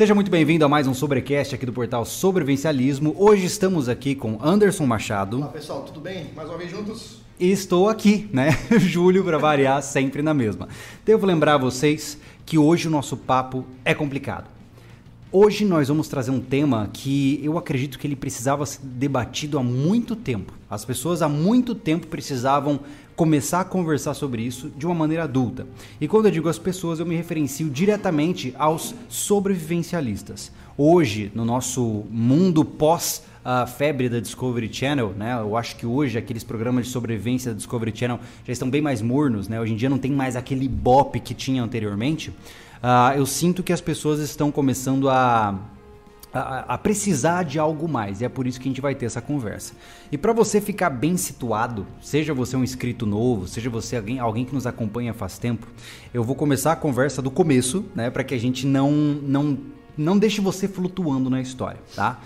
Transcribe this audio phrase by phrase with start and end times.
[0.00, 3.14] Seja muito bem-vindo a mais um Sobrecast aqui do portal Sobrevivencialismo.
[3.18, 5.36] Hoje estamos aqui com Anderson Machado.
[5.36, 6.28] Olá pessoal, tudo bem?
[6.34, 7.18] Mais uma vez juntos?
[7.38, 8.48] E estou aqui, né?
[8.80, 10.70] Júlio, para variar, sempre na mesma.
[11.04, 12.16] Devo lembrar a vocês
[12.46, 14.48] que hoje o nosso papo é complicado.
[15.30, 19.62] Hoje nós vamos trazer um tema que eu acredito que ele precisava ser debatido há
[19.62, 20.54] muito tempo.
[20.70, 22.80] As pessoas há muito tempo precisavam
[23.20, 25.66] começar a conversar sobre isso de uma maneira adulta.
[26.00, 30.50] E quando eu digo as pessoas, eu me referencio diretamente aos sobrevivencialistas.
[30.74, 35.38] Hoje, no nosso mundo pós a febre da Discovery Channel, né?
[35.38, 39.02] Eu acho que hoje aqueles programas de sobrevivência da Discovery Channel já estão bem mais
[39.02, 39.60] mornos, né?
[39.60, 42.30] Hoje em dia não tem mais aquele bop que tinha anteriormente.
[42.30, 45.58] Uh, eu sinto que as pessoas estão começando a,
[46.32, 48.20] a, a, precisar de algo mais.
[48.20, 49.74] E é por isso que a gente vai ter essa conversa.
[50.10, 54.44] E para você ficar bem situado, seja você um inscrito novo, seja você alguém, alguém
[54.44, 55.66] que nos acompanha faz tempo,
[56.12, 58.10] eu vou começar a conversa do começo, né?
[58.10, 59.58] Para que a gente não, não,
[59.96, 62.20] não deixe você flutuando na história, tá?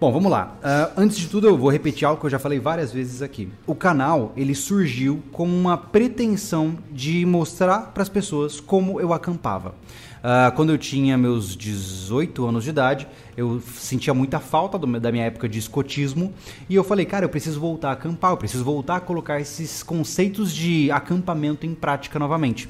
[0.00, 0.56] Bom, vamos lá.
[0.62, 3.50] Uh, antes de tudo, eu vou repetir algo que eu já falei várias vezes aqui.
[3.66, 9.74] O canal ele surgiu com uma pretensão de mostrar para as pessoas como eu acampava.
[10.20, 15.10] Uh, quando eu tinha meus 18 anos de idade, eu sentia muita falta do, da
[15.10, 16.34] minha época de escotismo
[16.68, 19.82] e eu falei, cara, eu preciso voltar a acampar, eu preciso voltar a colocar esses
[19.82, 22.68] conceitos de acampamento em prática novamente.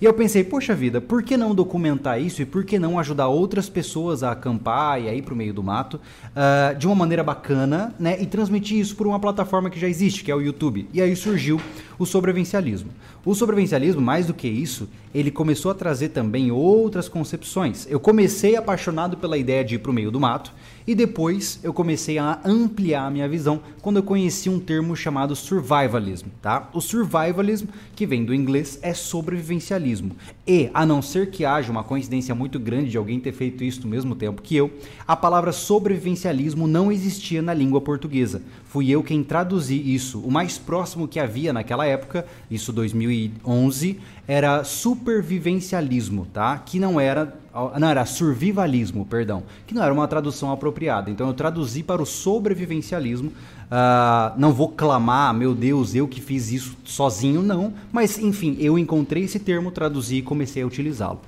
[0.00, 3.28] E eu pensei, poxa vida, por que não documentar isso e por que não ajudar
[3.28, 6.96] outras pessoas a acampar e a ir para o meio do mato uh, de uma
[6.96, 8.20] maneira bacana, né?
[8.20, 10.88] E transmitir isso por uma plataforma que já existe, que é o YouTube.
[10.92, 11.60] E aí surgiu
[11.98, 12.90] o sobrevivencialismo.
[13.24, 17.86] O sobrevivencialismo, mais do que isso, ele começou a trazer também outras concepções.
[17.88, 20.52] Eu comecei apaixonado pela ideia de ir para o meio do mato
[20.86, 25.34] e depois eu comecei a ampliar a minha visão quando eu conheci um termo chamado
[25.34, 26.68] survivalism, tá?
[26.72, 30.16] O survivalism, que vem do inglês, é sobrevivencialismo.
[30.46, 33.82] E, a não ser que haja uma coincidência muito grande de alguém ter feito isso
[33.82, 34.70] no mesmo tempo que eu,
[35.06, 38.42] a palavra sobrevivencialismo não existia na língua portuguesa.
[38.66, 40.18] Fui eu quem traduzi isso.
[40.20, 46.58] O mais próximo que havia naquela época, isso 2011, era supervivencialismo, tá?
[46.58, 47.43] Que não era
[47.78, 51.10] não era survivalismo, perdão, que não era uma tradução apropriada.
[51.10, 53.28] Então eu traduzi para o sobrevivencialismo.
[53.28, 57.72] Uh, não vou clamar, meu Deus, eu que fiz isso sozinho, não.
[57.92, 61.20] Mas enfim, eu encontrei esse termo, traduzi e comecei a utilizá-lo.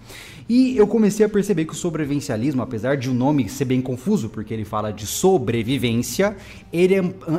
[0.49, 4.29] E eu comecei a perceber que o sobrevivencialismo, apesar de o nome ser bem confuso,
[4.29, 6.37] porque ele fala de sobrevivência,
[6.73, 6.95] ele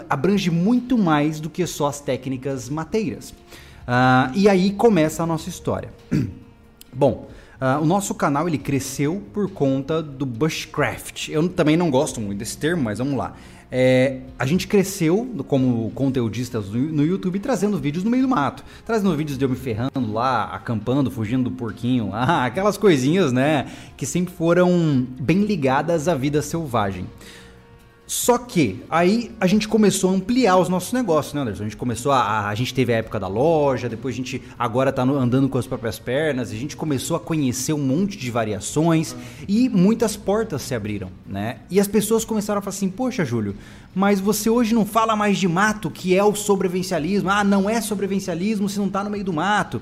[0.09, 3.29] abrange muito mais do que só as técnicas mateiras.
[3.29, 5.89] Uh, e aí começa a nossa história.
[6.91, 7.29] Bom,
[7.61, 11.29] uh, o nosso canal ele cresceu por conta do bushcraft.
[11.29, 13.35] Eu também não gosto muito desse termo, mas vamos lá.
[13.69, 19.13] É, a gente cresceu como conteudistas no YouTube trazendo vídeos no meio do mato, trazendo
[19.15, 24.33] vídeos de eu me ferrando lá, acampando, fugindo do porquinho, aquelas coisinhas, né, que sempre
[24.33, 27.05] foram bem ligadas à vida selvagem.
[28.07, 31.63] Só que aí a gente começou a ampliar os nossos negócios, né, Anderson?
[31.63, 32.47] A gente começou a.
[32.47, 35.57] A gente teve a época da loja, depois a gente agora tá no, andando com
[35.57, 39.13] as próprias pernas, a gente começou a conhecer um monte de variações
[39.45, 41.57] e muitas portas se abriram, né?
[41.69, 43.57] E as pessoas começaram a falar assim: Poxa, Júlio,
[43.93, 47.29] mas você hoje não fala mais de mato, que é o sobrevivencialismo.
[47.29, 49.81] Ah, não é sobrevivencialismo se não tá no meio do mato.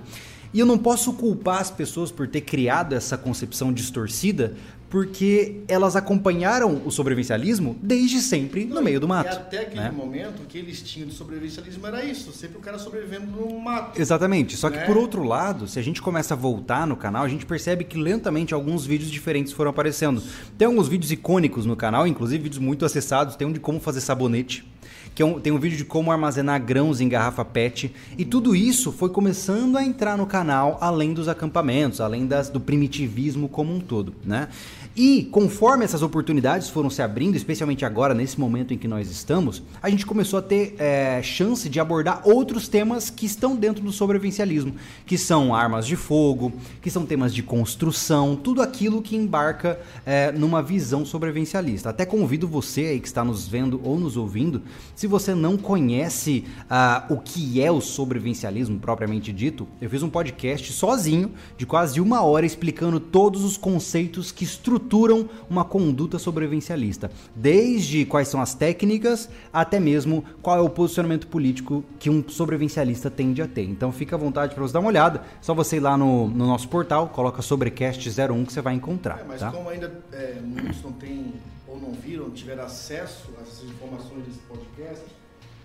[0.55, 4.53] E eu não posso culpar as pessoas por ter criado essa concepção distorcida,
[4.89, 9.29] porque elas acompanharam o sobrevivencialismo desde sempre no meio do mato.
[9.29, 9.91] E até aquele né?
[9.91, 13.99] momento o que eles tinham de sobrevivencialismo era isso, sempre o cara sobrevivendo no mato.
[13.99, 14.55] Exatamente.
[14.55, 14.85] Só que né?
[14.85, 17.97] por outro lado, se a gente começa a voltar no canal, a gente percebe que
[17.97, 20.21] lentamente alguns vídeos diferentes foram aparecendo.
[20.57, 24.01] Tem alguns vídeos icônicos no canal, inclusive vídeos muito acessados, tem um de como fazer
[24.01, 24.65] sabonete
[25.15, 27.95] que é um, tem um vídeo de como armazenar grãos em garrafa PET.
[28.17, 32.59] E tudo isso foi começando a entrar no canal, além dos acampamentos, além das, do
[32.59, 34.49] primitivismo como um todo, né?
[34.97, 39.61] E conforme essas oportunidades foram se abrindo, especialmente agora, nesse momento em que nós estamos,
[39.83, 43.91] a gente começou a ter é, chance de abordar outros temas que estão dentro do
[43.91, 44.73] sobrevivencialismo,
[45.05, 50.31] que são armas de fogo, que são temas de construção, tudo aquilo que embarca é,
[50.31, 51.89] numa visão sobrevivencialista.
[51.89, 54.61] Até convido você aí que está nos vendo ou nos ouvindo,
[54.95, 60.09] se você não conhece uh, o que é o sobrevivencialismo propriamente dito, eu fiz um
[60.09, 66.19] podcast sozinho de quase uma hora explicando todos os conceitos que estruturam estruturam uma conduta
[66.19, 72.23] sobrevivencialista, desde quais são as técnicas até mesmo qual é o posicionamento político que um
[72.27, 73.63] sobrevivencialista tende a ter.
[73.63, 76.45] Então fica à vontade para você dar uma olhada, só você ir lá no, no
[76.45, 79.19] nosso portal, coloca Sobrecast01 que você vai encontrar.
[79.19, 79.51] É, mas tá?
[79.51, 81.33] como ainda é, muitos não têm
[81.67, 85.05] ou não viram, tiveram acesso a essas informações desse podcast,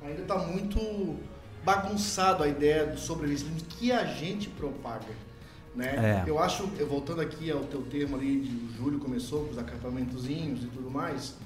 [0.03, 1.17] ainda está muito
[1.63, 5.30] bagunçado a ideia do sobrevivencialismo que a gente propaga.
[5.75, 6.23] Né?
[6.27, 6.29] É.
[6.29, 10.65] Eu acho, voltando aqui ao teu termo ali, de o Júlio começou com os acampamentozinhos
[10.65, 11.37] e tudo mais,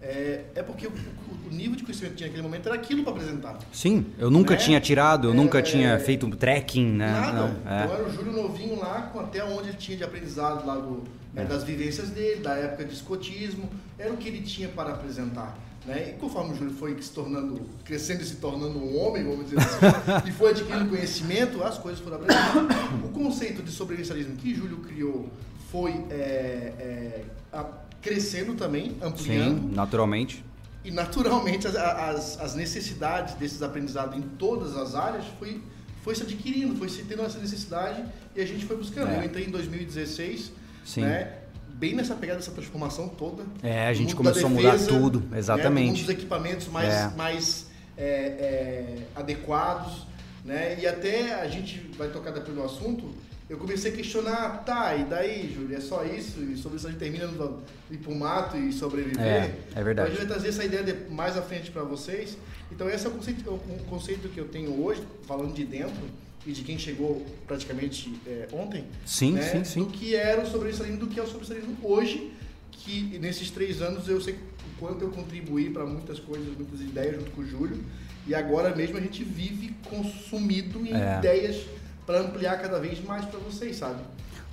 [0.00, 3.12] é, é porque o, o, nível de conhecimento que tinha naquele momento era aquilo para
[3.12, 3.58] apresentar.
[3.72, 4.60] Sim, eu nunca né?
[4.60, 7.10] tinha tirado, eu é, nunca tinha feito um trekking, né?
[7.10, 7.32] Nada.
[7.32, 7.84] Não, é.
[7.84, 11.04] Então era o Júlio novinho lá, com até onde ele tinha de aprendizado lá do,
[11.32, 11.44] né, é.
[11.44, 15.56] das vivências dele, da época de escotismo, era o que ele tinha para apresentar.
[15.84, 16.10] Né?
[16.10, 19.58] E conforme o Júlio foi se tornando, crescendo e se tornando um homem, vamos dizer
[19.58, 19.78] assim,
[20.28, 22.76] e foi adquirindo conhecimento, as coisas foram apresentadas.
[23.04, 25.28] O conceito de sobrevivencialismo que Júlio criou
[25.70, 27.66] foi é, é, a,
[28.00, 29.60] crescendo também, ampliando.
[29.60, 30.44] Sim, naturalmente.
[30.84, 35.60] E naturalmente as, as, as, necessidades desses aprendizados em todas as áreas foi,
[36.02, 38.04] foi se adquirindo, foi se tendo essa necessidade
[38.36, 39.10] e a gente foi buscando.
[39.10, 39.18] É.
[39.18, 40.52] Eu entrei em 2016,
[40.84, 41.02] Sim.
[41.02, 41.43] né?
[41.74, 43.44] Bem nessa pegada dessa transformação toda.
[43.62, 46.02] É, a gente começou defesa, a mudar tudo, né, exatamente.
[46.02, 47.10] Né, dos equipamentos mais, é.
[47.16, 47.66] mais
[47.96, 50.06] é, é, adequados,
[50.44, 50.78] né?
[50.80, 53.12] E até a gente vai tocar depois no assunto,
[53.50, 56.40] eu comecei a questionar, tá, e daí, Júlio, é só isso?
[56.40, 59.20] E sobre isso a gente termina no ir pro mato e sobreviver?
[59.20, 59.92] É, é verdade.
[59.92, 62.38] Então a gente vai trazer essa ideia de, mais à frente para vocês.
[62.70, 66.02] Então esse é o conceito, o conceito que eu tenho hoje, falando de dentro
[66.46, 68.84] e de quem chegou praticamente é, ontem.
[69.06, 69.80] Sim, né, sim, sim.
[69.80, 72.32] Do que era o sobrevivencialismo, do que é o sobrevivencialismo hoje,
[72.70, 77.16] que nesses três anos eu sei o quanto eu contribuí para muitas coisas, muitas ideias
[77.16, 77.82] junto com o Júlio.
[78.26, 81.18] E agora mesmo a gente vive consumido em é.
[81.18, 81.64] ideias
[82.06, 84.02] para ampliar cada vez mais para vocês, sabe?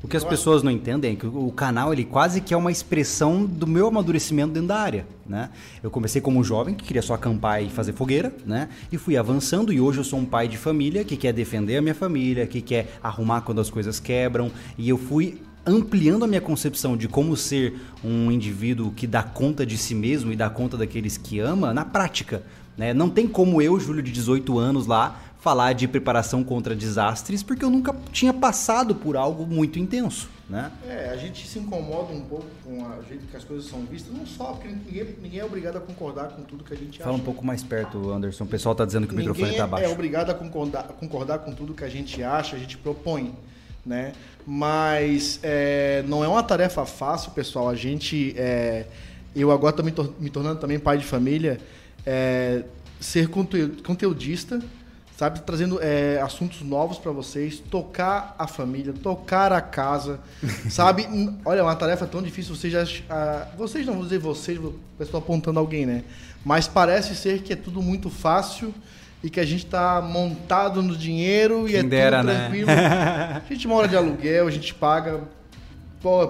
[0.04, 2.72] O que as pessoas não entendem é que o canal ele quase que é uma
[2.72, 5.52] expressão do meu amadurecimento dentro da área, né?
[5.84, 8.70] Eu comecei como um jovem que queria só acampar e fazer fogueira, né?
[8.92, 11.82] E fui avançando e hoje eu sou um pai de família que quer defender a
[11.84, 16.42] minha família, que quer arrumar quando as coisas quebram e eu fui ampliando a minha
[16.42, 20.76] concepção de como ser um indivíduo que dá conta de si mesmo e dá conta
[20.76, 22.42] daqueles que ama na prática,
[22.76, 22.92] né?
[22.92, 27.66] Não tem como eu, Júlio de 18 anos lá, falar de preparação contra desastres, porque
[27.66, 30.30] eu nunca tinha passado por algo muito intenso.
[30.48, 30.72] Né?
[30.88, 34.14] É, a gente se incomoda um pouco com a jeito que as coisas são vistas,
[34.14, 37.14] não só porque ninguém, ninguém é obrigado a concordar com tudo que a gente Fala
[37.14, 37.22] acha.
[37.22, 38.44] um pouco mais perto, Anderson.
[38.44, 39.86] O pessoal está dizendo que o microfone está baixo.
[39.86, 43.34] é obrigado a concordar, concordar com tudo que a gente acha, a gente propõe.
[43.84, 44.14] Né?
[44.46, 47.68] Mas é, não é uma tarefa fácil, pessoal.
[47.68, 48.36] A gente.
[48.38, 48.86] É,
[49.36, 51.60] eu agora estou me, me, tornando também pai de família.
[52.06, 52.64] É,
[53.00, 54.62] ser conteudista
[55.22, 55.40] sabe?
[55.42, 60.20] Trazendo é, assuntos novos para vocês, tocar a família, tocar a casa,
[60.68, 61.08] sabe?
[61.46, 62.84] Olha, é uma tarefa tão difícil, vocês já.
[63.08, 64.60] Ah, vocês não vou dizer vocês,
[65.00, 66.04] estou apontando alguém, né?
[66.44, 68.74] Mas parece ser que é tudo muito fácil
[69.24, 72.40] e que a gente está montado no dinheiro e Quem é dera, tudo né?
[72.40, 72.66] tranquilo.
[72.66, 73.42] Né?
[73.46, 75.22] a gente mora de aluguel, a gente paga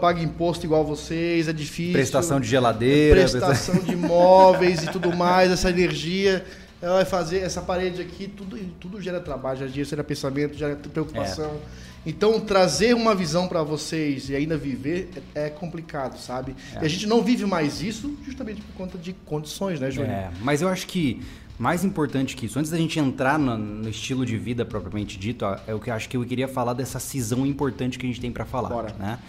[0.02, 1.94] paga imposto igual vocês, é difícil.
[1.94, 3.22] Prestação de geladeira.
[3.22, 6.44] Prestação de imóveis e tudo mais, essa energia
[6.81, 11.51] ela vai fazer essa parede aqui, tudo, tudo gera trabalho, gera pensamento, gera preocupação.
[11.51, 11.92] É.
[12.04, 16.56] Então, trazer uma visão para vocês e ainda viver é, é complicado, sabe?
[16.75, 16.81] É.
[16.81, 20.10] E a gente não vive mais isso justamente por conta de condições, né, Júlio?
[20.10, 21.22] É, mas eu acho que
[21.60, 25.45] mais importante que isso, antes da gente entrar no, no estilo de vida propriamente dito,
[25.68, 28.19] é o que eu acho que eu queria falar dessa cisão importante que a gente
[28.19, 28.95] tem para falar, Bora.
[28.98, 29.19] né?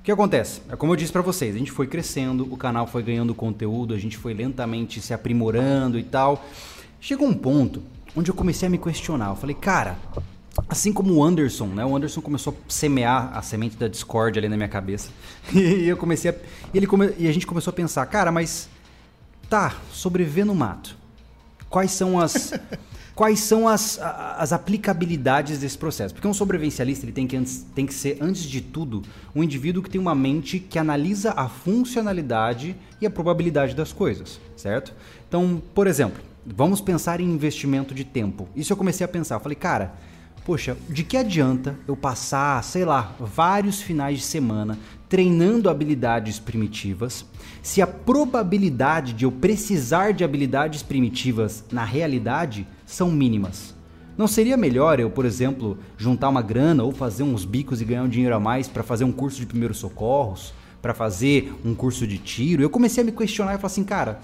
[0.00, 0.62] O que acontece?
[0.70, 3.92] É como eu disse para vocês, a gente foi crescendo, o canal foi ganhando conteúdo,
[3.92, 6.44] a gente foi lentamente se aprimorando e tal.
[7.02, 7.82] Chegou um ponto
[8.14, 9.30] onde eu comecei a me questionar.
[9.30, 9.98] Eu falei, cara,
[10.68, 11.84] assim como o Anderson, né?
[11.84, 15.10] O Anderson começou a semear a semente da Discord ali na minha cabeça.
[15.52, 16.34] e eu comecei a,
[16.72, 18.68] e ele come, e a gente começou a pensar, cara, mas
[19.50, 20.96] tá, sobreviver no mato.
[21.68, 22.52] Quais são as
[23.16, 23.98] quais são as,
[24.38, 26.14] as aplicabilidades desse processo?
[26.14, 29.02] Porque um sobrevivencialista ele tem que, antes, tem que ser, antes de tudo,
[29.34, 34.40] um indivíduo que tem uma mente que analisa a funcionalidade e a probabilidade das coisas,
[34.56, 34.94] certo?
[35.26, 38.48] Então, por exemplo, Vamos pensar em investimento de tempo.
[38.56, 39.36] Isso eu comecei a pensar.
[39.36, 39.94] Eu falei, cara,
[40.44, 44.76] poxa, de que adianta eu passar, sei lá, vários finais de semana
[45.08, 47.24] treinando habilidades primitivas,
[47.62, 53.74] se a probabilidade de eu precisar de habilidades primitivas na realidade são mínimas?
[54.16, 58.02] Não seria melhor eu, por exemplo, juntar uma grana ou fazer uns bicos e ganhar
[58.02, 62.06] um dinheiro a mais para fazer um curso de primeiros socorros, para fazer um curso
[62.06, 62.62] de tiro?
[62.62, 64.20] Eu comecei a me questionar e falar assim, cara,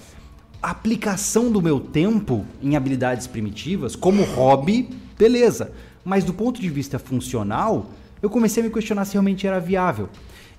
[0.63, 5.73] a aplicação do meu tempo em habilidades primitivas, como hobby, beleza.
[6.05, 10.09] Mas do ponto de vista funcional, eu comecei a me questionar se realmente era viável.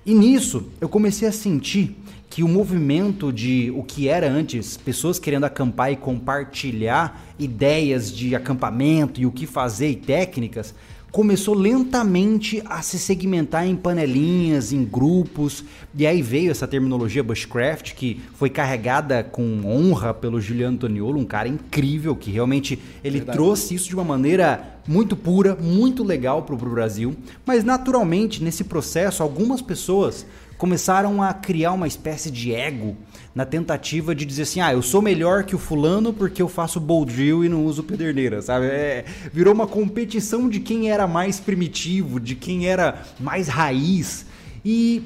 [0.04, 1.96] E nisso, eu comecei a sentir
[2.30, 8.34] que o movimento de o que era antes, pessoas querendo acampar e compartilhar ideias de
[8.34, 10.74] acampamento e o que fazer e técnicas,
[11.10, 15.64] começou lentamente a se segmentar em panelinhas, em grupos,
[15.94, 21.24] e aí veio essa terminologia bushcraft que foi carregada com honra pelo Juliano Toniolo, um
[21.24, 23.38] cara incrível que realmente ele Verdade.
[23.38, 27.14] trouxe isso de uma maneira muito pura, muito legal para o Brasil,
[27.44, 30.26] mas naturalmente nesse processo algumas pessoas
[30.60, 32.94] começaram a criar uma espécie de ego
[33.34, 36.78] na tentativa de dizer assim, ah, eu sou melhor que o fulano porque eu faço
[36.78, 38.66] bowl drill e não uso pederneira, sabe?
[38.66, 44.26] É, virou uma competição de quem era mais primitivo, de quem era mais raiz.
[44.62, 45.02] E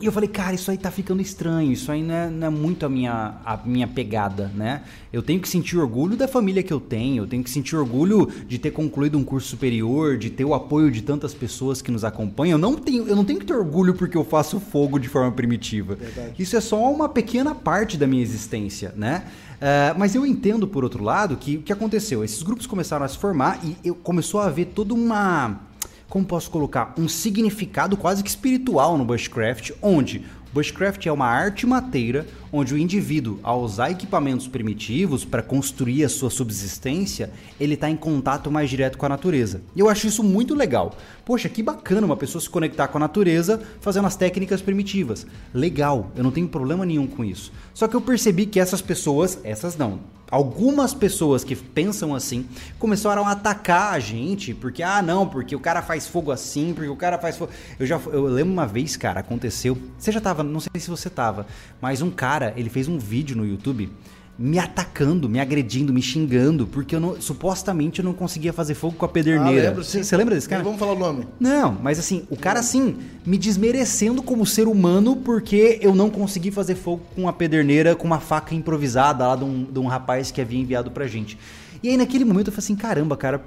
[0.00, 2.50] e eu falei, cara, isso aí tá ficando estranho, isso aí não é, não é,
[2.50, 4.82] muito a minha, a minha pegada, né?
[5.12, 8.28] Eu tenho que sentir orgulho da família que eu tenho, eu tenho que sentir orgulho
[8.46, 12.04] de ter concluído um curso superior, de ter o apoio de tantas pessoas que nos
[12.04, 12.52] acompanham.
[12.52, 15.32] Eu não tenho, eu não tenho que ter orgulho porque eu faço fogo de forma
[15.32, 15.94] primitiva.
[15.94, 16.34] Verdade.
[16.38, 19.24] Isso é só uma pequena parte da minha existência, né?
[19.58, 22.22] Uh, mas eu entendo, por outro lado, que o que aconteceu?
[22.22, 25.60] Esses grupos começaram a se formar e eu, começou a haver toda uma
[26.08, 31.66] como posso colocar, um significado quase que espiritual no bushcraft, onde bushcraft é uma arte
[31.66, 37.88] mateira onde o indivíduo, ao usar equipamentos primitivos para construir a sua subsistência, ele está
[37.90, 39.60] em contato mais direto com a natureza.
[39.74, 40.96] E eu acho isso muito legal.
[41.24, 45.26] Poxa, que bacana uma pessoa se conectar com a natureza fazendo as técnicas primitivas.
[45.52, 47.52] Legal, eu não tenho problema nenhum com isso.
[47.74, 50.00] Só que eu percebi que essas pessoas, essas não,
[50.30, 52.46] algumas pessoas que pensam assim
[52.78, 56.88] começaram a atacar a gente porque ah não porque o cara faz fogo assim porque
[56.88, 60.42] o cara faz fogo eu já eu lembro uma vez cara aconteceu você já tava
[60.42, 61.46] não sei se você tava
[61.80, 63.90] mas um cara ele fez um vídeo no YouTube
[64.38, 68.94] me atacando, me agredindo, me xingando, porque eu não, supostamente eu não conseguia fazer fogo
[68.96, 69.74] com a pederneira.
[69.76, 70.62] Ah, Você lembra desse cara?
[70.62, 71.26] Vamos falar o nome.
[71.40, 76.52] Não, mas assim, o cara assim, me desmerecendo como ser humano porque eu não consegui
[76.52, 80.30] fazer fogo com a pederneira com uma faca improvisada lá de um, de um rapaz
[80.30, 81.36] que havia enviado pra gente.
[81.82, 83.42] E aí naquele momento eu falei assim, caramba, cara,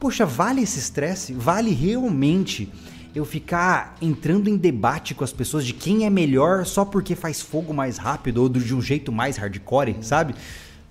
[0.00, 1.34] poxa, vale esse estresse?
[1.34, 2.70] Vale realmente
[3.14, 7.40] eu ficar entrando em debate com as pessoas de quem é melhor só porque faz
[7.40, 10.34] fogo mais rápido ou de um jeito mais hardcore, sabe?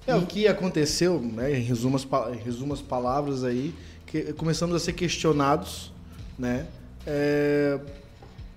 [0.06, 0.18] É, e...
[0.18, 3.74] o que aconteceu, né, em resumo as, palavras aí,
[4.06, 5.92] que começamos a ser questionados,
[6.38, 6.68] né,
[7.06, 7.80] é,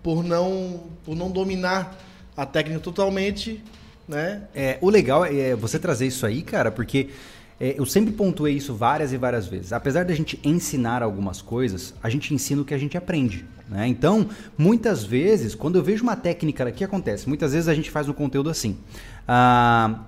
[0.02, 1.99] por, não, por não dominar
[2.37, 3.62] a técnica totalmente,
[4.06, 4.42] né?
[4.54, 7.09] É, o legal é você trazer isso aí, cara, porque
[7.59, 9.73] é, eu sempre pontuei isso várias e várias vezes.
[9.73, 13.47] Apesar da gente ensinar algumas coisas, a gente ensina o que a gente aprende.
[13.68, 13.88] Né?
[13.88, 17.28] Então, muitas vezes, quando eu vejo uma técnica, o que acontece?
[17.28, 18.76] Muitas vezes a gente faz um conteúdo assim.
[19.26, 20.00] Ah,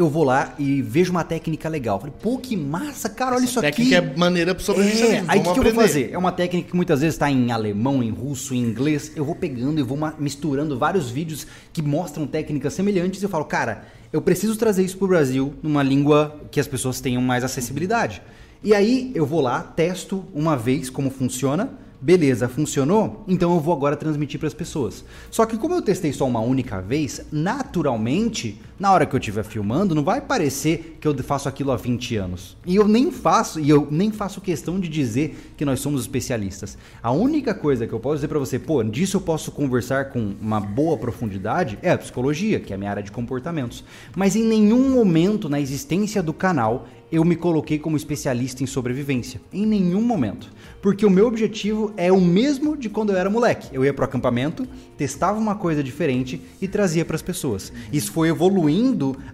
[0.00, 1.98] eu vou lá e vejo uma técnica legal.
[1.98, 3.70] Falei, pô, que massa, cara, olha Essa isso aqui.
[3.70, 5.16] técnica é maneira para sobreviver.
[5.16, 6.10] É, aí o que, que, eu vou fazer?
[6.12, 9.12] É uma técnica que muitas vezes está em alemão, em russo, em inglês.
[9.14, 13.44] Eu vou pegando e vou misturando vários vídeos que mostram técnicas semelhantes e eu falo,
[13.44, 17.44] cara, eu preciso trazer isso para o Brasil numa língua que as pessoas tenham mais
[17.44, 18.22] acessibilidade.
[18.62, 21.70] E aí eu vou lá, testo uma vez como funciona
[22.02, 23.22] Beleza, funcionou?
[23.28, 25.04] Então eu vou agora transmitir para as pessoas.
[25.30, 29.44] Só que como eu testei só uma única vez, naturalmente, na hora que eu estiver
[29.44, 32.56] filmando, não vai parecer que eu faço aquilo há 20 anos.
[32.66, 36.78] E eu nem faço, e eu nem faço questão de dizer que nós somos especialistas.
[37.02, 40.32] A única coisa que eu posso dizer para você, pô, disso eu posso conversar com
[40.40, 43.84] uma boa profundidade, é a psicologia, que é a minha área de comportamentos.
[44.16, 49.40] Mas em nenhum momento na existência do canal eu me coloquei como especialista em sobrevivência.
[49.52, 50.48] Em nenhum momento.
[50.80, 53.68] Porque o meu objetivo é o mesmo de quando eu era moleque.
[53.72, 57.72] Eu ia pro acampamento, testava uma coisa diferente e trazia para as pessoas.
[57.92, 58.69] Isso foi evoluindo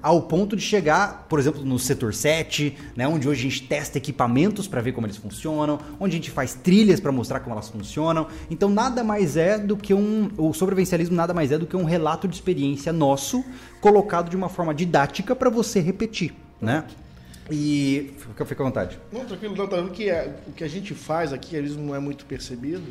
[0.03, 3.99] ao ponto de chegar, por exemplo, no setor 7, né, onde hoje a gente testa
[3.99, 7.69] equipamentos para ver como eles funcionam, onde a gente faz trilhas para mostrar como elas
[7.69, 8.27] funcionam.
[8.51, 11.85] Então nada mais é do que um o sobrevivencialismo nada mais é do que um
[11.85, 13.45] relato de experiência nosso
[13.81, 16.85] colocado de uma forma didática para você repetir, né?
[17.51, 18.99] E fica, à vontade.
[19.13, 21.77] Não, tranquilo, não, tá, o, que é, o que a gente faz aqui, às vezes
[21.77, 22.85] não é muito percebido,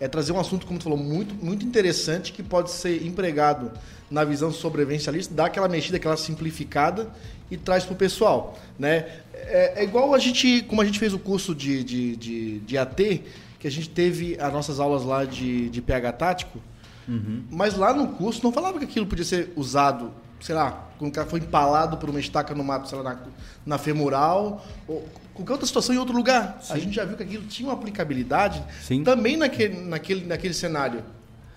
[0.00, 3.70] é trazer um assunto, como tu falou, muito, muito interessante que pode ser empregado
[4.10, 7.08] na visão sobrevivencialista, dá aquela mexida, aquela simplificada
[7.50, 8.58] e traz para o pessoal.
[8.78, 9.06] Né?
[9.34, 12.78] É, é, igual a gente, como a gente fez o curso de, de, de, de
[12.78, 13.22] AT,
[13.58, 16.58] que a gente teve as nossas aulas lá de, de PH tático,
[17.06, 17.44] uhum.
[17.50, 21.14] mas lá no curso não falava que aquilo podia ser usado sei lá, quando o
[21.14, 23.18] cara foi empalado por uma estaca no mato, sei lá, na,
[23.66, 26.58] na femoral, ou qualquer outra situação em outro lugar.
[26.62, 26.72] Sim.
[26.72, 29.04] A gente já viu que aquilo tinha uma aplicabilidade Sim.
[29.04, 31.00] também naquele, naquele, naquele cenário.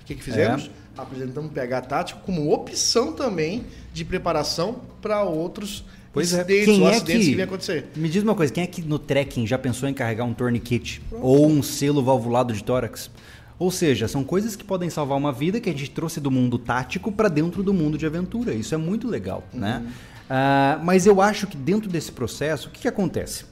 [0.01, 0.69] O que, que fizemos?
[0.97, 1.01] É.
[1.01, 6.41] Apresentamos o PH tático como opção também de preparação para outros pois é.
[6.41, 6.43] é.
[6.43, 7.85] quem ou é acidentes que, que acontecer.
[7.95, 11.01] Me diz uma coisa, quem é que no trekking já pensou em carregar um tourniquet
[11.09, 11.25] Pronto.
[11.25, 13.09] ou um selo valvulado de tórax?
[13.63, 16.57] Ou seja, são coisas que podem salvar uma vida que a gente trouxe do mundo
[16.57, 18.53] tático para dentro do mundo de aventura.
[18.53, 19.59] Isso é muito legal, uhum.
[19.61, 19.81] né?
[20.25, 23.45] Uh, mas eu acho que dentro desse processo, o que, que acontece?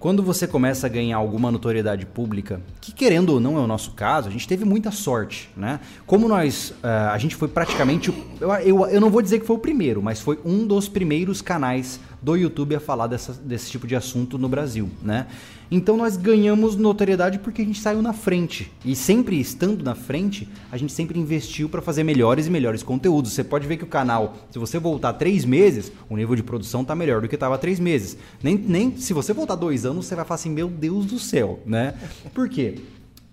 [0.00, 3.92] quando você começa a ganhar alguma notoriedade pública, que querendo ou não é o nosso
[3.92, 5.78] caso, a gente teve muita sorte, né?
[6.04, 9.54] Como nós, uh, a gente foi praticamente, eu, eu, eu não vou dizer que foi
[9.54, 13.86] o primeiro, mas foi um dos primeiros canais do YouTube a falar dessa, desse tipo
[13.86, 15.28] de assunto no Brasil, né?
[15.74, 18.70] Então nós ganhamos notoriedade porque a gente saiu na frente.
[18.84, 23.32] E sempre estando na frente, a gente sempre investiu para fazer melhores e melhores conteúdos.
[23.32, 26.84] Você pode ver que o canal, se você voltar três meses, o nível de produção
[26.84, 28.18] tá melhor do que estava três meses.
[28.42, 31.60] Nem, nem se você voltar dois anos, você vai falar assim, meu Deus do céu,
[31.64, 31.94] né?
[32.34, 32.74] Por quê?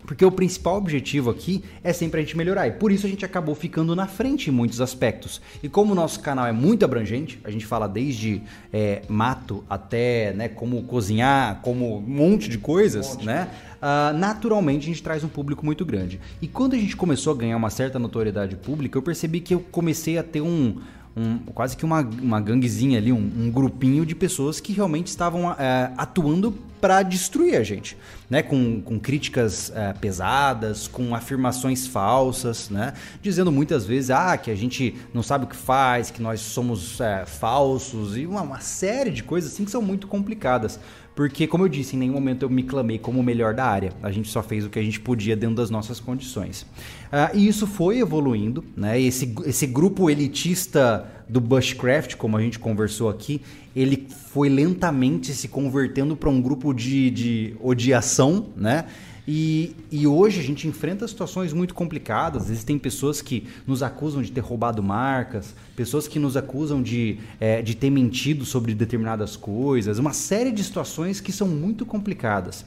[0.05, 2.67] Porque o principal objetivo aqui é sempre a gente melhorar.
[2.67, 5.41] E por isso a gente acabou ficando na frente em muitos aspectos.
[5.61, 8.41] E como o nosso canal é muito abrangente, a gente fala desde
[8.73, 13.25] é, mato até né, como cozinhar, como um monte de coisas, um monte.
[13.25, 13.49] né?
[13.79, 16.19] Uh, naturalmente a gente traz um público muito grande.
[16.41, 19.59] E quando a gente começou a ganhar uma certa notoriedade pública, eu percebi que eu
[19.71, 20.77] comecei a ter um,
[21.15, 25.51] um, quase que uma, uma ganguezinha ali, um, um grupinho de pessoas que realmente estavam
[25.51, 27.97] é, atuando para destruir a gente,
[28.29, 28.41] né?
[28.41, 32.93] Com, com críticas é, pesadas, com afirmações falsas, né?
[33.21, 36.99] Dizendo muitas vezes ah, que a gente não sabe o que faz, que nós somos
[37.01, 40.79] é, falsos e uma, uma série de coisas assim que são muito complicadas.
[41.19, 43.91] Porque, como eu disse, em nenhum momento eu me clamei como o melhor da área.
[44.01, 46.61] A gente só fez o que a gente podia dentro das nossas condições.
[46.61, 48.97] Uh, e isso foi evoluindo, né?
[49.01, 53.41] Esse, esse grupo elitista do Bushcraft, como a gente conversou aqui,
[53.75, 58.85] ele foi lentamente se convertendo para um grupo de, de odiação, né?
[59.31, 62.49] E, e, hoje a gente enfrenta situações muito complicadas.
[62.49, 67.61] Existem pessoas que nos acusam de ter roubado marcas, pessoas que nos acusam de, é,
[67.61, 72.65] de ter mentido sobre determinadas coisas, uma série de situações que são muito complicadas.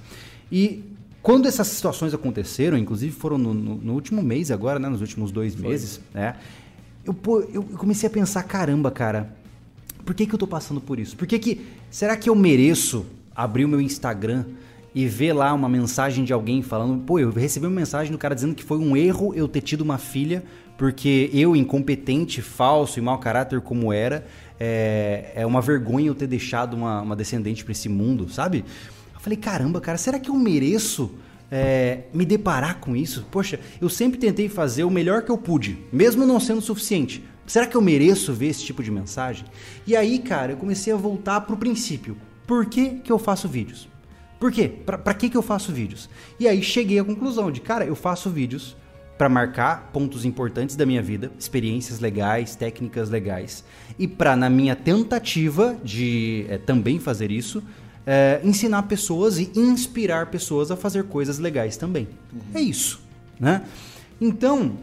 [0.52, 0.84] E
[1.20, 5.32] quando essas situações aconteceram, inclusive foram no, no, no último mês agora, né, nos últimos
[5.32, 6.36] dois meses, né,
[7.04, 7.14] eu,
[7.52, 9.34] eu comecei a pensar, caramba, cara,
[10.04, 11.16] por que, que eu tô passando por isso?
[11.16, 14.44] Por que que, será que eu mereço abrir o meu Instagram
[14.94, 18.34] e ver lá uma mensagem de alguém falando, pô, eu recebi uma mensagem do cara
[18.34, 20.44] dizendo que foi um erro eu ter tido uma filha,
[20.76, 24.26] porque eu, incompetente, falso e mau caráter como era,
[24.60, 28.64] é, é uma vergonha eu ter deixado uma, uma descendente para esse mundo, sabe?
[29.14, 31.10] Eu falei, caramba, cara, será que eu mereço
[31.54, 33.26] é, me deparar com isso?
[33.30, 37.22] Poxa, eu sempre tentei fazer o melhor que eu pude, mesmo não sendo suficiente.
[37.46, 39.44] Será que eu mereço ver esse tipo de mensagem?
[39.86, 42.16] E aí, cara, eu comecei a voltar pro princípio.
[42.46, 43.86] Por que, que eu faço vídeos?
[44.40, 44.66] Por quê?
[44.68, 46.08] Pra, pra que, que eu faço vídeos?
[46.40, 48.74] E aí cheguei à conclusão de, cara, eu faço vídeos
[49.18, 53.62] para marcar pontos importantes da minha vida, experiências legais, técnicas legais,
[53.98, 57.62] e para, na minha tentativa de é, também fazer isso,
[58.06, 62.08] é, ensinar pessoas e inspirar pessoas a fazer coisas legais também.
[62.32, 62.40] Uhum.
[62.54, 63.00] É isso,
[63.38, 63.62] né?
[64.20, 64.76] Então,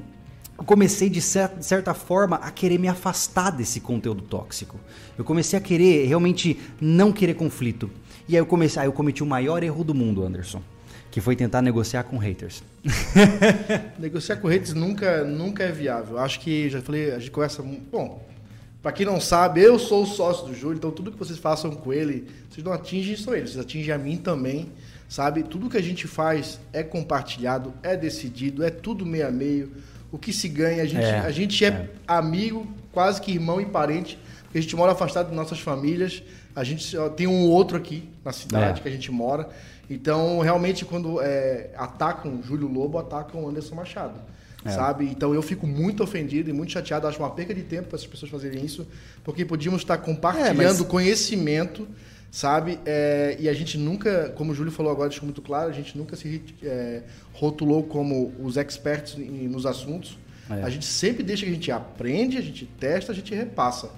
[0.57, 4.77] eu comecei de certa forma a querer me afastar desse conteúdo tóxico.
[5.17, 7.89] Eu comecei a querer realmente não querer conflito.
[8.27, 10.61] E aí eu comecei, aí eu cometi o maior erro do mundo, Anderson,
[11.09, 12.61] que foi tentar negociar com haters.
[13.97, 16.19] negociar com haters nunca, nunca é viável.
[16.19, 18.21] Acho que já falei, a gente conversa, bom,
[18.81, 21.71] para quem não sabe, eu sou o sócio do Júlio, então tudo que vocês façam
[21.71, 24.71] com ele, vocês não atingem só ele, vocês atingem a mim também,
[25.09, 25.43] sabe?
[25.43, 29.71] Tudo que a gente faz é compartilhado, é decidido, é tudo meio a meio.
[30.11, 33.59] O que se ganha, a gente é, a gente é, é amigo, quase que irmão
[33.59, 36.23] e parente, porque a gente mora afastado de nossas famílias.
[36.55, 38.81] A gente tem um outro aqui na cidade é.
[38.83, 39.49] que a gente mora.
[39.89, 44.19] Então, realmente, quando é, atacam Júlio Lobo, atacam Anderson Machado.
[44.65, 44.71] É.
[44.71, 45.05] Sabe?
[45.05, 47.07] Então eu fico muito ofendido e muito chateado.
[47.07, 48.85] Acho uma perca de tempo para essas pessoas fazerem isso,
[49.23, 50.81] porque podíamos estar compartilhando é, mas...
[50.81, 51.87] conhecimento,
[52.29, 52.79] sabe?
[52.85, 55.97] É, e a gente nunca, como o Júlio falou agora, deixou muito claro, a gente
[55.97, 60.17] nunca se é, rotulou como os experts nos assuntos.
[60.49, 60.63] É.
[60.63, 63.89] A gente sempre deixa que a gente aprende, a gente testa, a gente repassa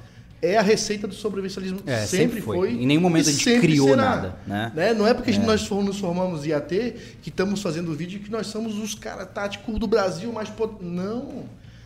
[0.42, 1.80] é a receita do sobrevivencialismo.
[1.86, 2.58] É, sempre, sempre foi.
[2.58, 2.72] foi.
[2.72, 4.36] Em nenhum momento a gente criou será, nada.
[4.48, 4.72] Né?
[4.74, 4.94] né?
[4.94, 5.38] Não é porque é.
[5.38, 9.86] nós nos formamos IAT que estamos fazendo vídeo que nós somos os caras táticos do
[9.86, 10.74] Brasil mais pot...
[10.82, 11.46] Não.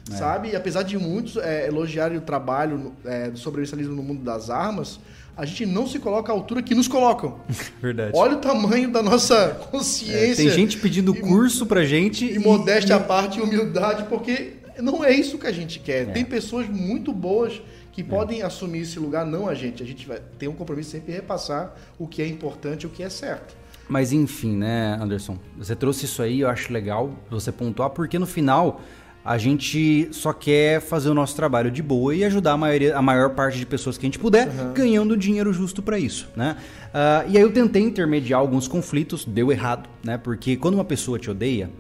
[0.10, 0.16] É.
[0.16, 0.50] Sabe?
[0.50, 5.00] E apesar de muitos é, elogiarem o trabalho é, do sobrevivencialismo no mundo das armas,
[5.36, 7.40] a gente não se coloca à altura que nos colocam.
[7.82, 8.12] Verdade.
[8.14, 10.44] Olha o tamanho da nossa consciência.
[10.44, 12.24] É, tem gente pedindo e, curso pra gente.
[12.24, 16.04] E, e modéstia à parte e humildade, porque não é isso que a gente quer.
[16.04, 16.06] É.
[16.06, 17.62] Tem pessoas muito boas
[17.96, 19.82] que podem assumir esse lugar, não a gente.
[19.82, 23.02] A gente vai ter um compromisso sempre de repassar o que é importante, o que
[23.02, 23.56] é certo.
[23.88, 25.38] Mas enfim, né, Anderson?
[25.58, 28.82] Você trouxe isso aí, eu acho legal você pontuar, porque no final
[29.24, 33.02] a gente só quer fazer o nosso trabalho de boa e ajudar a, maioria, a
[33.02, 34.74] maior parte de pessoas que a gente puder, uhum.
[34.74, 36.58] ganhando dinheiro justo para isso, né?
[36.90, 40.18] Uh, e aí eu tentei intermediar alguns conflitos, deu errado, né?
[40.18, 41.72] Porque quando uma pessoa te odeia,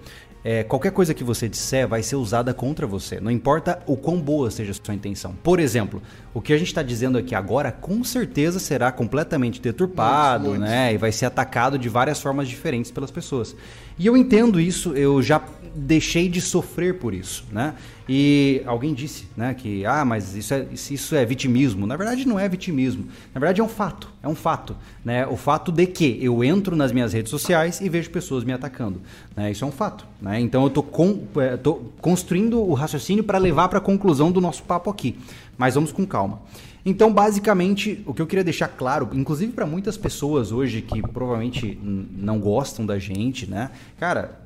[0.48, 3.20] é, qualquer coisa que você disser vai ser usada contra você.
[3.20, 5.34] Não importa o quão boa seja a sua intenção.
[5.42, 6.04] Por exemplo,
[6.36, 10.70] o que a gente está dizendo aqui agora com certeza será completamente deturpado, muito, muito.
[10.70, 10.94] né?
[10.94, 13.56] E vai ser atacado de várias formas diferentes pelas pessoas.
[13.98, 15.42] E eu entendo isso, eu já
[15.76, 17.76] deixei de sofrer por isso, né?
[18.08, 21.86] E alguém disse, né, que ah, mas isso é, isso é vitimismo.
[21.88, 23.08] Na verdade, não é vitimismo.
[23.34, 24.10] Na verdade, é um fato.
[24.22, 25.26] É um fato, né?
[25.28, 29.02] O fato de que eu entro nas minhas redes sociais e vejo pessoas me atacando,
[29.36, 29.52] né?
[29.52, 30.40] Isso é um fato, né?
[30.40, 34.40] Então eu tô, com, é, tô construindo o raciocínio para levar para a conclusão do
[34.40, 35.18] nosso papo aqui.
[35.58, 36.42] Mas vamos com calma.
[36.86, 41.80] Então, basicamente, o que eu queria deixar claro, inclusive para muitas pessoas hoje que provavelmente
[41.82, 43.72] não gostam da gente, né?
[44.00, 44.45] Cara,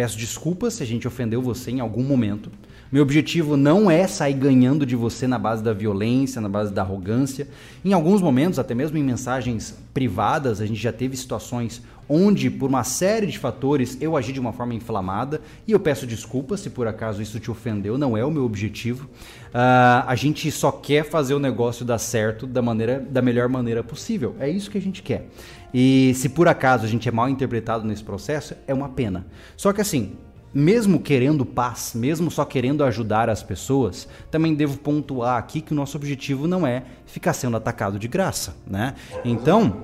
[0.00, 2.50] peço desculpas se a gente ofendeu você em algum momento.
[2.90, 6.80] Meu objetivo não é sair ganhando de você na base da violência, na base da
[6.80, 7.46] arrogância.
[7.84, 12.70] Em alguns momentos, até mesmo em mensagens privadas, a gente já teve situações onde, por
[12.70, 16.70] uma série de fatores, eu agi de uma forma inflamada e eu peço desculpas se
[16.70, 19.06] por acaso isso te ofendeu, não é o meu objetivo.
[19.50, 23.82] Uh, a gente só quer fazer o negócio dar certo da, maneira, da melhor maneira
[23.82, 24.36] possível.
[24.38, 25.26] É isso que a gente quer.
[25.74, 29.26] E se por acaso a gente é mal interpretado nesse processo, é uma pena.
[29.56, 30.16] Só que assim,
[30.54, 35.76] mesmo querendo paz, mesmo só querendo ajudar as pessoas, também devo pontuar aqui que o
[35.76, 38.94] nosso objetivo não é ficar sendo atacado de graça, né?
[39.24, 39.82] Então,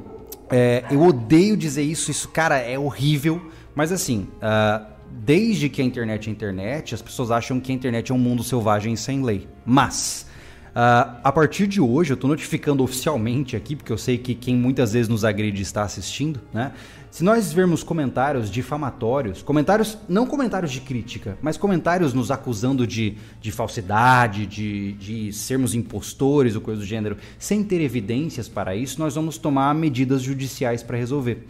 [0.50, 5.85] é, eu odeio dizer isso, isso, cara, é horrível, mas assim, uh, desde que a
[5.85, 9.48] internet é internet, as pessoas acham que a internet é um mundo selvagem sem lei.
[9.64, 10.26] Mas,
[10.68, 14.55] uh, a partir de hoje, eu estou notificando oficialmente aqui, porque eu sei que quem
[14.55, 16.72] muitas vezes nos agride está assistindo, né?
[17.11, 23.16] Se nós vermos comentários difamatórios, comentários, não comentários de crítica, mas comentários nos acusando de,
[23.40, 28.98] de falsidade, de, de sermos impostores ou coisa do gênero, sem ter evidências para isso,
[28.98, 31.46] nós vamos tomar medidas judiciais para resolver.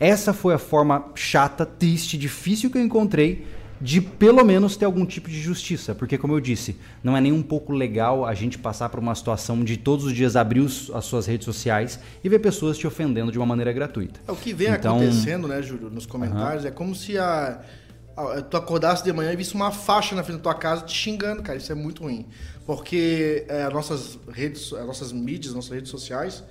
[0.00, 3.46] Essa foi a forma chata, triste, difícil que eu encontrei
[3.80, 7.32] de pelo menos ter algum tipo de justiça, porque como eu disse, não é nem
[7.32, 10.90] um pouco legal a gente passar por uma situação de todos os dias abrir os,
[10.90, 14.20] as suas redes sociais e ver pessoas te ofendendo de uma maneira gratuita.
[14.28, 16.70] É o que vem então, acontecendo, né, Júlio, nos comentários, uh -huh.
[16.70, 17.60] é como se a,
[18.16, 20.94] a, tu acordasse de manhã e visse uma faixa na frente da tua casa te
[20.94, 22.26] xingando, cara, isso é muito ruim,
[22.66, 26.44] porque é, as nossas redes, as nossas mídias, nossas redes sociais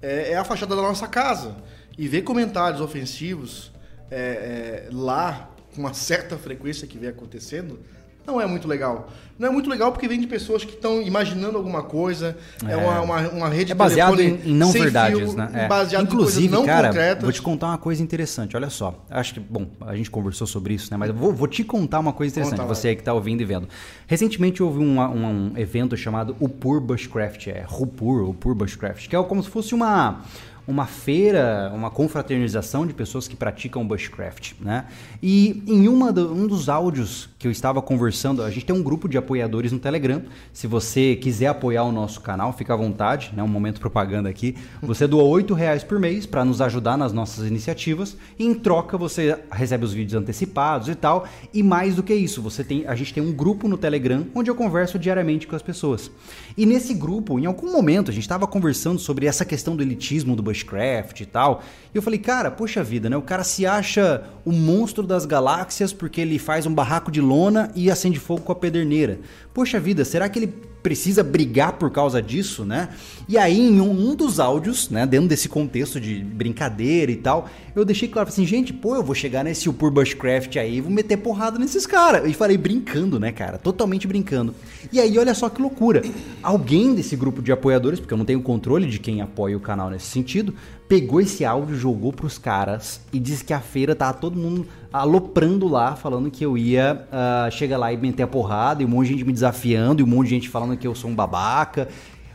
[0.00, 1.54] é, é a fachada da nossa casa
[1.96, 3.70] e ver comentários ofensivos
[4.10, 7.78] é, é lá com uma certa frequência que vem acontecendo,
[8.26, 9.10] não é muito legal.
[9.36, 12.36] Não é muito legal porque vem de pessoas que estão imaginando alguma coisa.
[12.64, 15.50] É, é uma, uma, uma, rede é baseado em, em, não verdades, fio, né?
[15.52, 15.66] É.
[15.66, 17.24] Baseado Inclusive, em não cara, concretas.
[17.24, 18.56] vou te contar uma coisa interessante.
[18.56, 19.04] Olha só.
[19.10, 20.96] Acho que, bom, a gente conversou sobre isso, né?
[20.96, 22.60] Mas eu vou, vou te contar uma coisa interessante.
[22.60, 23.68] Conta, você aí que está ouvindo e vendo.
[24.06, 27.48] Recentemente houve um, um, um evento chamado Upur Bushcraft.
[27.48, 29.08] É Rupur, Upur Bushcraft.
[29.08, 30.22] Que é como se fosse uma
[30.66, 34.86] uma feira, uma confraternização de pessoas que praticam bushcraft, né?
[35.22, 38.82] E em uma do, um dos áudios que eu estava conversando, a gente tem um
[38.82, 40.22] grupo de apoiadores no Telegram.
[40.52, 43.42] Se você quiser apoiar o nosso canal, fica à vontade, né?
[43.42, 44.56] Um momento propaganda aqui.
[44.80, 48.16] Você doa oito reais por mês para nos ajudar nas nossas iniciativas.
[48.38, 51.26] E em troca você recebe os vídeos antecipados e tal.
[51.52, 54.50] E mais do que isso, você tem, a gente tem um grupo no Telegram onde
[54.50, 56.10] eu converso diariamente com as pessoas.
[56.56, 60.36] E nesse grupo, em algum momento, a gente estava conversando sobre essa questão do elitismo
[60.36, 61.62] do bushcraft e tal.
[61.92, 63.16] E eu falei, cara, poxa vida, né?
[63.16, 67.70] O cara se acha o monstro das galáxias porque ele faz um barraco de lona
[67.74, 69.18] e acende fogo com a pederneira.
[69.54, 72.88] Poxa vida, será que ele precisa brigar por causa disso, né?
[73.28, 77.84] E aí, em um, dos áudios, né, dentro desse contexto de brincadeira e tal, eu
[77.84, 81.58] deixei claro assim, gente, pô, eu vou chegar nesse Upur Bushcraft aí vou meter porrada
[81.58, 82.28] nesses caras.
[82.28, 83.58] E falei brincando, né, cara?
[83.58, 84.54] Totalmente brincando.
[84.92, 86.02] E aí, olha só que loucura.
[86.42, 89.88] Alguém desse grupo de apoiadores, porque eu não tenho controle de quem apoia o canal
[89.88, 90.54] nesse sentido,
[90.92, 95.66] pegou esse áudio, jogou pros caras e disse que a feira tava todo mundo aloprando
[95.66, 99.06] lá, falando que eu ia uh, chegar lá e meter a porrada, e um monte
[99.06, 101.88] de gente me desafiando, e um monte de gente falando que eu sou um babaca.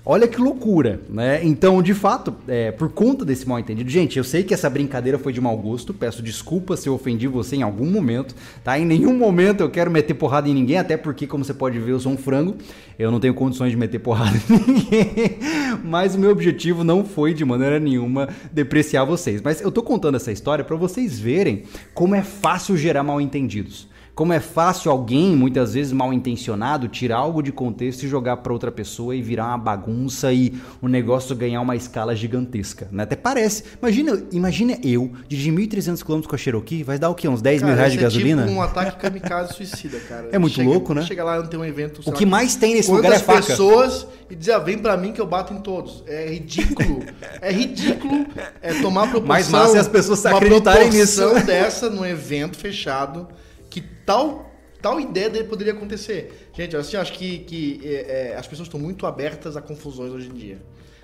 [0.10, 1.44] Olha que loucura, né?
[1.44, 5.20] Então, de fato, é, por conta desse mal entendido, gente, eu sei que essa brincadeira
[5.20, 8.80] foi de mau gosto, peço desculpa se eu ofendi você em algum momento, tá?
[8.80, 11.92] Em nenhum momento eu quero meter porrada em ninguém, até porque, como você pode ver,
[11.92, 12.56] eu sou um frango,
[12.98, 15.40] eu não tenho condições de meter porrada em ninguém,
[15.84, 19.42] mas o meu objetivo não foi de maneira nenhuma depreciar vocês.
[19.42, 23.90] Mas eu tô contando essa história para vocês verem como é fácil gerar mal entendidos.
[24.18, 28.52] Como é fácil alguém, muitas vezes mal intencionado, tirar algo de contexto e jogar para
[28.52, 32.88] outra pessoa e virar uma bagunça e o negócio ganhar uma escala gigantesca.
[32.92, 33.04] Né?
[33.04, 33.64] Até parece.
[33.80, 37.28] Imagina, imagina eu, dirigir 1.300 km com a Cherokee, vai dar o quê?
[37.28, 38.42] Uns 10 cara, mil reais de é gasolina?
[38.42, 40.30] Tipo um ataque kamikaze suicida, cara.
[40.34, 41.04] É muito chega, louco, né?
[41.04, 42.02] Chega lá, não tem um evento.
[42.04, 43.44] O que mais tem nesse lugar é faca.
[43.44, 46.04] pessoas e dizer, ah, vem para mim que eu bato em todos.
[46.08, 47.04] É ridículo.
[47.40, 48.26] é ridículo
[48.64, 49.28] é tomar proporção.
[49.30, 51.36] Mais massa é as pessoas se acreditarem nisso.
[51.46, 53.28] dessa num evento fechado
[53.70, 54.46] que tal
[54.82, 56.50] tal ideia dele poderia acontecer.
[56.54, 60.30] Gente, assim, acho que, que é, é, as pessoas estão muito abertas a confusões hoje
[60.30, 60.62] em dia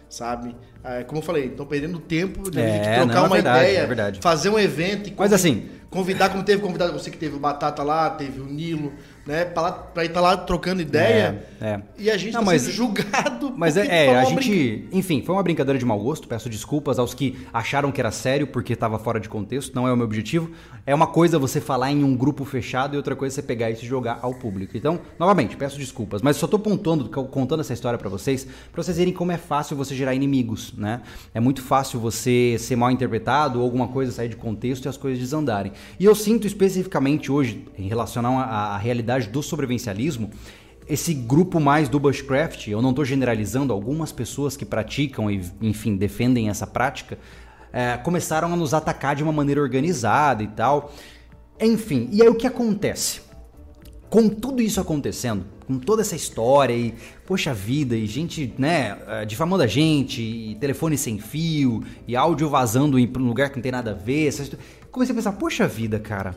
[0.10, 0.56] sabe?
[0.84, 4.16] É, como eu falei, estão perdendo tempo de É, trocar não, é uma verdade, ideia,
[4.20, 7.36] é fazer um evento e Mas convi- assim- convidar, como teve convidado você que teve
[7.36, 8.94] o Batata lá, teve o Nilo,
[9.26, 9.46] né?
[9.46, 11.44] Pra, lá, pra ir estar lá trocando ideia.
[11.62, 11.82] É, é.
[11.98, 13.54] E a gente Não, tá mas- sendo julgado.
[13.58, 14.88] Mas é, é, a brinca- gente.
[14.92, 16.28] Enfim, foi uma brincadeira de mau gosto.
[16.28, 19.74] Peço desculpas aos que acharam que era sério porque estava fora de contexto.
[19.76, 20.52] Não é o meu objetivo.
[20.86, 23.86] É uma coisa você falar em um grupo fechado e outra coisa você pegar isso
[23.86, 24.76] e jogar ao público.
[24.76, 26.22] Então, novamente, peço desculpas.
[26.22, 29.78] Mas só tô pontuando, contando essa história pra vocês, pra vocês verem como é fácil
[29.78, 31.02] você gerar inimigos, né?
[31.34, 34.98] É muito fácil você ser mal interpretado ou alguma coisa sair de contexto e as
[34.98, 35.72] coisas desandarem.
[36.00, 38.78] E eu sinto especificamente hoje, em relação à, à
[39.14, 40.30] realidade do sobrevivencialismo,
[40.88, 45.96] esse grupo mais do bushcraft, eu não estou generalizando, algumas pessoas que praticam e, enfim,
[45.96, 47.18] defendem essa prática,
[47.72, 50.94] é, começaram a nos atacar de uma maneira organizada e tal.
[51.60, 53.22] Enfim, e aí o que acontece?
[54.10, 56.94] Com tudo isso acontecendo, com toda essa história e,
[57.26, 62.48] poxa vida, e gente, né, eh, difamando a gente, e telefone sem fio, e áudio
[62.48, 64.32] vazando em um lugar que não tem nada a ver,
[64.92, 66.36] comecei a pensar, poxa vida, cara,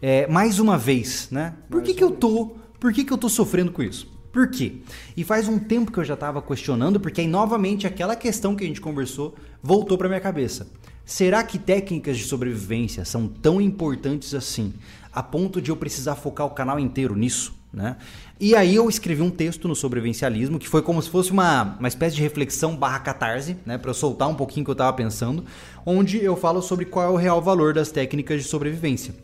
[0.00, 1.54] é, mais uma vez, né?
[1.70, 4.06] Por que que eu tô, por que que eu tô sofrendo com isso?
[4.32, 4.76] Por quê?
[5.16, 8.62] E faz um tempo que eu já tava questionando, porque aí novamente aquela questão que
[8.62, 10.68] a gente conversou voltou pra minha cabeça.
[11.04, 14.74] Será que técnicas de sobrevivência são tão importantes assim,
[15.12, 17.56] a ponto de eu precisar focar o canal inteiro nisso?
[17.72, 17.96] Né?
[18.40, 21.88] E aí eu escrevi um texto no sobrevivencialismo que foi como se fosse uma, uma
[21.88, 23.76] espécie de reflexão barra catarse, né?
[23.76, 25.44] Para eu soltar um pouquinho o que eu tava pensando,
[25.84, 29.14] onde eu falo sobre qual é o real valor das técnicas de sobrevivência.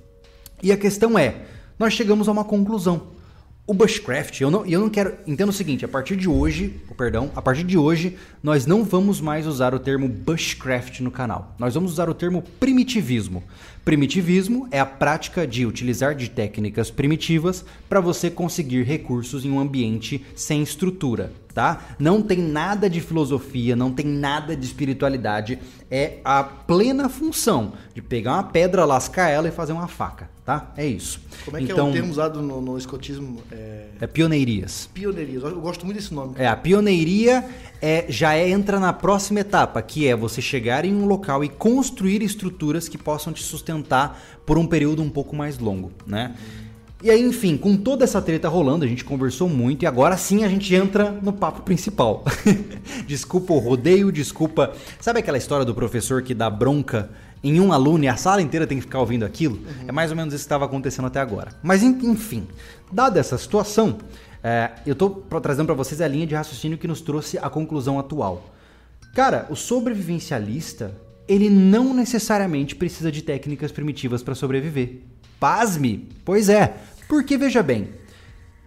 [0.64, 1.42] E a questão é,
[1.78, 3.08] nós chegamos a uma conclusão.
[3.66, 5.14] O bushcraft, eu não, eu não quero.
[5.26, 8.82] Entenda o seguinte, a partir de hoje, oh, perdão, a partir de hoje, nós não
[8.82, 11.54] vamos mais usar o termo bushcraft no canal.
[11.58, 13.44] Nós vamos usar o termo primitivismo.
[13.84, 19.60] Primitivismo é a prática de utilizar de técnicas primitivas para você conseguir recursos em um
[19.60, 21.94] ambiente sem estrutura, tá?
[21.98, 25.58] Não tem nada de filosofia, não tem nada de espiritualidade,
[25.90, 30.72] é a plena função de pegar uma pedra, lascar ela e fazer uma faca, tá?
[30.76, 31.20] É isso.
[31.44, 33.42] Como é que então, é o termo usado no, no escotismo?
[33.50, 33.86] É...
[34.00, 34.88] é pioneirias.
[34.92, 35.48] Pioneirismo.
[35.48, 36.34] Eu gosto muito desse nome.
[36.36, 37.44] É, a pioneiria
[37.80, 41.48] é, já é, entra na próxima etapa, que é você chegar em um local e
[41.48, 46.34] construir estruturas que possam te sustentar por um período um pouco mais longo, né?
[47.02, 50.42] E aí, enfim, com toda essa treta rolando, a gente conversou muito e agora sim
[50.42, 52.24] a gente entra no papo principal.
[53.06, 54.72] desculpa o rodeio, desculpa.
[55.00, 57.10] Sabe aquela história do professor que dá bronca
[57.44, 59.60] em um aluno e a sala inteira tem que ficar ouvindo aquilo?
[59.86, 61.52] É mais ou menos isso que estava acontecendo até agora.
[61.62, 62.46] Mas enfim,
[62.90, 63.98] dada essa situação,
[64.42, 65.10] é, eu estou
[65.42, 68.54] trazendo para vocês a linha de raciocínio que nos trouxe a conclusão atual.
[69.14, 70.96] Cara, o sobrevivencialista,
[71.28, 75.02] ele não necessariamente precisa de técnicas primitivas para sobreviver.
[75.38, 76.08] Pasme?
[76.24, 76.74] Pois é,
[77.06, 77.90] porque veja bem,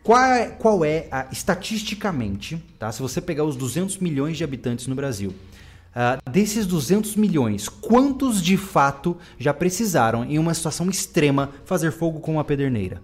[0.04, 2.92] qual é, qual é a, estatisticamente, tá?
[2.92, 5.34] Se você pegar os 200 milhões de habitantes no Brasil,
[5.98, 12.20] uh, desses 200 milhões, quantos de fato já precisaram, em uma situação extrema, fazer fogo
[12.20, 13.02] com uma pederneira?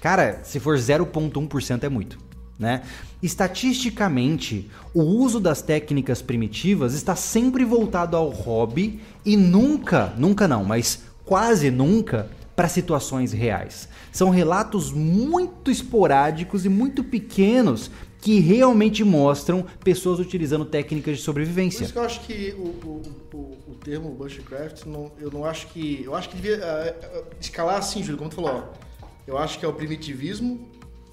[0.00, 2.18] Cara, se for 0,1% é muito.
[2.58, 2.82] Né?
[3.22, 10.64] Estatisticamente, o uso das técnicas primitivas está sempre voltado ao hobby e nunca, nunca não,
[10.64, 13.88] mas quase nunca para situações reais.
[14.12, 17.90] São relatos muito esporádicos e muito pequenos
[18.24, 21.84] que realmente mostram pessoas utilizando técnicas de Por sobrevivência.
[21.84, 23.02] isso que eu acho que o, o,
[23.34, 23.38] o,
[23.72, 26.02] o termo bushcraft, não, eu não acho que.
[26.02, 28.64] Eu acho que devia ah, escalar assim, Júlio, como tu falou.
[28.72, 29.06] ó.
[29.26, 30.66] Eu acho que é o primitivismo,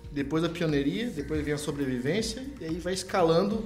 [0.10, 3.66] depois a pioneiria, depois vem a sobrevivência, e aí vai escalando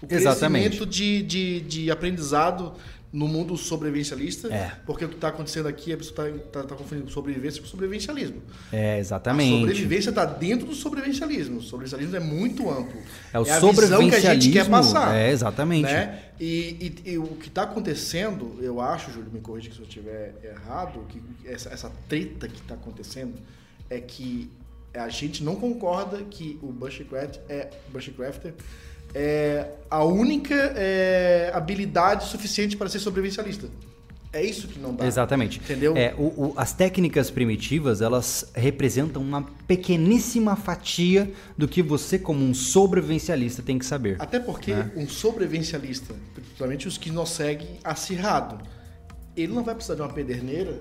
[0.00, 0.68] o Exatamente.
[0.78, 2.72] crescimento de, de, de aprendizado
[3.16, 4.52] no mundo sobrevivencialista.
[4.52, 4.72] É.
[4.84, 8.42] Porque o que está acontecendo aqui, a pessoa está tá, tá confundindo sobrevivência com sobrevivencialismo.
[8.70, 9.58] É, A exatamente.
[9.60, 11.58] sobrevivência está dentro do sobrevivencialismo.
[11.58, 13.00] O sobrevivencialismo é muito amplo.
[13.32, 14.52] É o a visão que a gente sobrevivencialismo.
[14.52, 15.16] quer passar.
[15.16, 15.84] É, exatamente.
[15.84, 16.24] Né?
[16.38, 20.34] E, e- e o que está acontecendo, eu acho, Júlio, me corrija se eu estiver
[20.44, 23.34] errado, que essa, essa treta que está acontecendo
[23.88, 24.50] é que
[24.92, 28.52] a gente não concorda que o Bushcraft é, Bushcrafter
[29.18, 33.66] é a única é, habilidade suficiente para ser sobrevivencialista.
[34.30, 35.06] É isso que não dá.
[35.06, 35.58] Exatamente.
[35.58, 35.96] Entendeu?
[35.96, 42.44] É, o- o- as técnicas primitivas, elas representam uma pequeníssima fatia do que você, como
[42.44, 44.16] um sobrevivencialista, tem que saber.
[44.18, 44.90] Até porque né?
[44.94, 48.58] um sobrevivencialista, principalmente os que nos seguem acirrado,
[49.34, 50.78] ele não vai precisar de uma pederneira.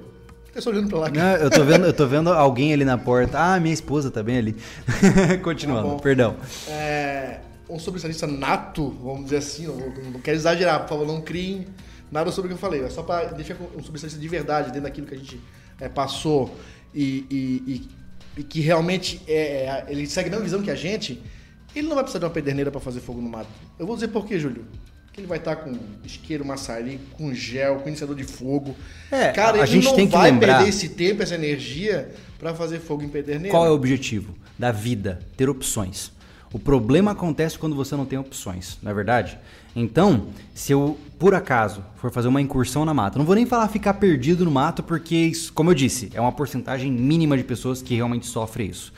[0.54, 1.10] Tá só olhando pra lá.
[1.10, 3.38] Não, eu, tô vendo, eu tô vendo alguém ali na porta.
[3.40, 4.56] Ah, minha esposa tá bem ali.
[5.44, 6.36] Continuando, Tá perdão.
[6.68, 9.78] É, um sobrevivencialista nato, vamos dizer assim, não,
[10.12, 11.66] não quero exagerar, por favor, não criem
[12.12, 12.84] nada sobre o que eu falei.
[12.84, 15.40] É só para deixar um sobrevivencialista de verdade dentro daquilo que a gente
[15.80, 16.56] é, passou
[16.94, 17.64] e, e,
[18.38, 21.22] e, e que realmente é, é, ele segue a mesma visão que a gente,
[21.76, 23.50] ele não vai precisar de uma pederneira para fazer fogo no mato.
[23.78, 24.66] Eu vou dizer por quê, Júlio.
[25.12, 25.74] Que ele vai estar com
[26.04, 28.76] isqueiro, maçarico, com gel, com iniciador de fogo.
[29.10, 32.12] É, Cara, a ele gente não tem que vai lembrar- perder esse tempo, essa energia
[32.38, 33.50] para fazer fogo em pederneira.
[33.50, 35.20] Qual é o objetivo da vida?
[35.38, 36.12] Ter opções.
[36.56, 39.38] O problema acontece quando você não tem opções, não é verdade?
[39.76, 43.68] Então, se eu, por acaso, for fazer uma incursão na mata, não vou nem falar
[43.68, 47.94] ficar perdido no mato, porque, como eu disse, é uma porcentagem mínima de pessoas que
[47.94, 48.94] realmente sofrem isso.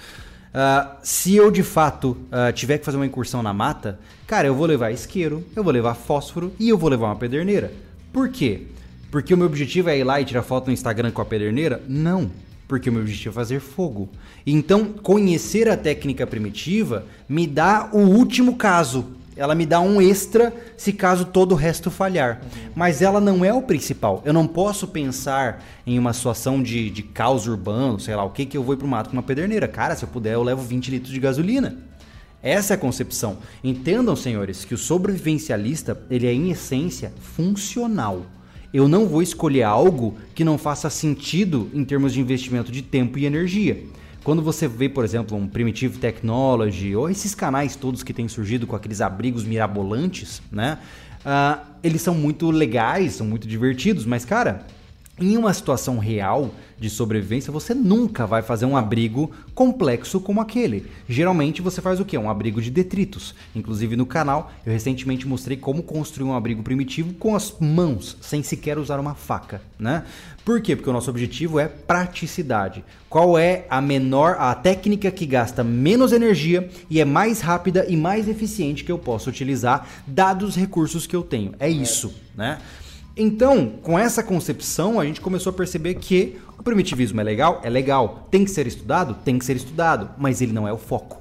[0.54, 4.54] Ah, se eu de fato ah, tiver que fazer uma incursão na mata, cara, eu
[4.54, 7.74] vou levar isqueiro, eu vou levar fósforo e eu vou levar uma pederneira.
[8.13, 8.67] Por quê?
[9.10, 11.82] Porque o meu objetivo é ir lá e tirar foto no Instagram com a pederneira?
[11.88, 12.30] Não,
[12.67, 14.10] porque o meu objetivo é fazer fogo.
[14.45, 19.06] Então, conhecer a técnica primitiva me dá o último caso.
[19.36, 22.41] Ela me dá um extra se caso todo o resto falhar.
[22.75, 24.21] Mas ela não é o principal.
[24.25, 28.45] Eu não posso pensar em uma situação de, de caos urbano, sei lá, o que
[28.45, 29.67] que eu vou ir pro mato com uma pederneira.
[29.67, 31.77] Cara, se eu puder, eu levo 20 litros de gasolina.
[32.41, 33.38] Essa é a concepção.
[33.63, 38.25] Entendam, senhores, que o sobrevivencialista, ele é em essência funcional.
[38.78, 43.18] Eu não vou escolher algo que não faça sentido em termos de investimento de tempo
[43.18, 43.84] e energia.
[44.24, 48.68] Quando você vê, por exemplo, um Primitive Technology ou esses canais todos que têm surgido
[48.68, 50.78] com aqueles abrigos mirabolantes, né?
[51.26, 54.68] Ah, eles são muito legais, são muito divertidos, mas cara,
[55.19, 60.86] em uma situação real de sobrevivência, você nunca vai fazer um abrigo complexo como aquele.
[61.10, 62.17] Geralmente você faz o quê?
[62.17, 63.34] Um abrigo de detritos.
[63.56, 68.43] Inclusive no canal, eu recentemente mostrei como construir um abrigo primitivo com as mãos, sem
[68.43, 70.03] sequer usar uma faca, né?
[70.45, 70.75] Por quê?
[70.75, 72.84] Porque o nosso objetivo é praticidade.
[73.10, 77.97] Qual é a menor, a técnica que gasta menos energia e é mais rápida e
[77.97, 81.53] mais eficiente que eu posso utilizar, dados os recursos que eu tenho.
[81.60, 82.60] É isso, né?
[83.17, 87.60] Então, com essa concepção, a gente começou a perceber que o primitivismo é legal?
[87.63, 88.27] É legal.
[88.30, 89.15] Tem que ser estudado?
[89.25, 91.17] Tem que ser estudado, mas ele não é o foco.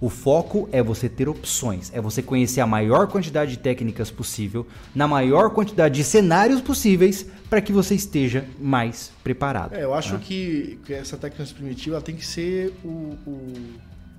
[0.00, 4.66] O foco é você ter opções, é você conhecer a maior quantidade de técnicas possível,
[4.94, 9.74] na maior quantidade de cenários possíveis, para que você esteja mais preparado.
[9.74, 10.20] É, eu acho né?
[10.22, 13.54] que, que essa técnica primitiva tem que ser o, o,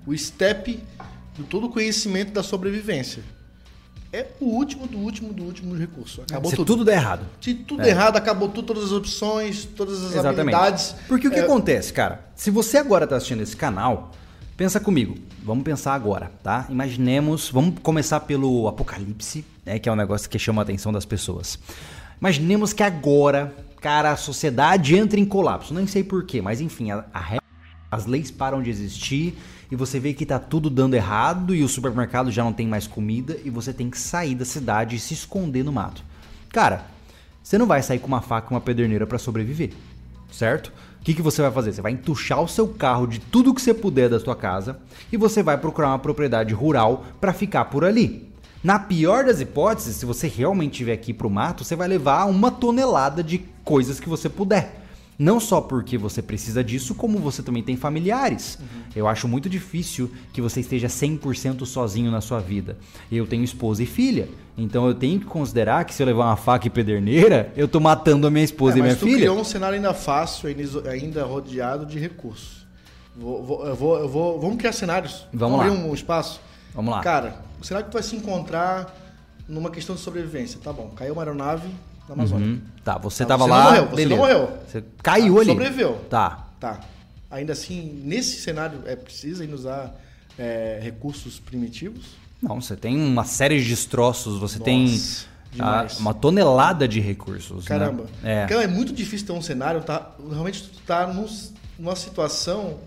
[0.06, 0.82] o step
[1.36, 3.22] de todo o conhecimento da sobrevivência.
[4.12, 6.22] É o último do último do último recurso.
[6.22, 6.66] Acabou Se tudo.
[6.66, 7.26] tudo der errado.
[7.40, 7.90] Se tudo É.
[7.90, 10.40] errado, acabou tudo, todas as opções, todas as Exatamente.
[10.40, 10.94] habilidades.
[11.06, 12.24] Porque o que É, acontece, cara?
[12.34, 14.12] Se você agora está assistindo esse canal,
[14.56, 15.14] pensa comigo.
[15.42, 16.66] Vamos pensar agora, tá?
[16.70, 19.78] Imaginemos, vamos começar pelo apocalipse, né?
[19.78, 21.58] Que é um negócio que chama a atenção das pessoas.
[22.18, 25.74] Imaginemos que agora, cara, a sociedade entra em colapso.
[25.74, 27.38] Nem sei porquê, mas enfim, a, a
[27.90, 29.34] as leis param de existir
[29.70, 32.86] e você vê que tá tudo dando errado e o supermercado já não tem mais
[32.86, 36.02] comida e você tem que sair da cidade e se esconder no mato.
[36.50, 36.86] Cara,
[37.42, 39.72] você não vai sair com uma faca e uma pederneira para sobreviver,
[40.30, 40.72] certo?
[41.00, 41.72] O que, que você vai fazer?
[41.72, 44.78] Você vai entuchar o seu carro de tudo que você puder da sua casa
[45.12, 48.28] e você vai procurar uma propriedade rural para ficar por ali.
[48.62, 52.50] Na pior das hipóteses, se você realmente tiver aqui pro mato, você vai levar uma
[52.50, 54.87] tonelada de coisas que você puder.
[55.18, 58.56] Não só porque você precisa disso, como você também tem familiares.
[58.94, 62.76] Eu acho muito difícil que você esteja 100% sozinho na sua vida.
[63.10, 66.36] Eu tenho esposa e filha, então eu tenho que considerar que se eu levar uma
[66.36, 69.18] faca e pederneira, eu tô matando a minha esposa É, e minha mas tu filha.
[69.18, 70.48] criou um cenário ainda fácil,
[70.88, 72.64] ainda rodeado de recursos.
[73.16, 75.26] Vou, vou- eu vou, eu vou- vamos criar cenários.
[75.32, 75.84] Vamos abrir lá.
[75.84, 76.40] um espaço.
[76.72, 77.00] Vamos lá.
[77.02, 78.96] Cara, será que tu vai se encontrar
[79.48, 80.60] numa questão de sobrevivência?
[80.62, 81.68] Tá bom, caiu uma aeronave
[82.08, 82.46] na Amazônia.
[82.46, 82.60] Uhum.
[82.84, 83.58] Tá, você Tá, tava você lá.
[83.58, 84.08] não morreu, você beleza.
[84.10, 84.58] não morreu.
[84.66, 85.50] Você caiu Tá, ali.
[85.50, 85.94] sobreviveu.
[86.10, 86.48] Tá.
[86.60, 86.80] Tá.
[87.30, 89.94] Ainda assim, nesse cenário, é preciso ainda usar
[90.38, 92.06] é, recursos primitivos?
[92.40, 95.98] Não, você tem uma série de destroços, você tem Nossa, ah, demais.
[96.00, 97.64] uma tonelada de recursos.
[97.64, 97.68] né?
[97.68, 98.06] Caramba.
[98.22, 98.44] É.
[98.44, 100.12] Então é muito difícil ter um cenário, tá?
[100.30, 101.26] Realmente tu tá num-
[101.78, 102.78] numa situação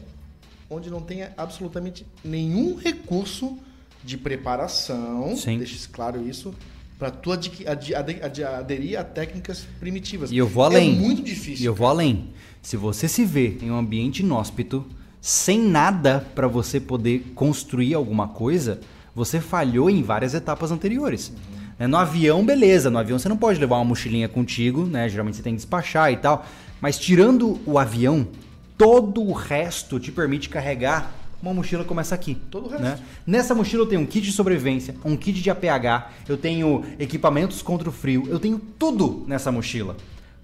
[0.70, 3.58] onde não tem absolutamente nenhum recurso
[4.04, 5.58] de preparação, Sim.
[5.58, 6.54] deixa claro isso,
[7.02, 10.32] para tu adi- ade- ade- aderir a técnicas primitivas.
[10.32, 10.92] E eu vou além.
[10.96, 11.66] É muito E difícil.
[11.66, 12.30] eu vou além.
[12.62, 14.86] Se você se vê em um ambiente inóspito,
[15.20, 18.80] sem nada para você poder construir alguma coisa,
[19.16, 21.34] você falhou em várias etapas anteriores.
[21.80, 22.92] Né, No avião, beleza.
[22.92, 25.10] No avião você não pode levar uma mochilinha contigo, né?
[25.10, 26.46] Geralmente você tem que despachar e tal.
[26.80, 28.28] Mas tirando o avião,
[28.78, 32.36] todo o resto te permite carregar uma mochila como essa aqui.
[32.50, 32.84] Todo o resto.
[32.84, 33.00] né?
[33.26, 37.62] Nessa mochila eu tenho um kit de sobrevivência, um kit de APH, eu tenho equipamentos
[37.62, 39.98] contra o frio, eu tenho tudo nessa mochila.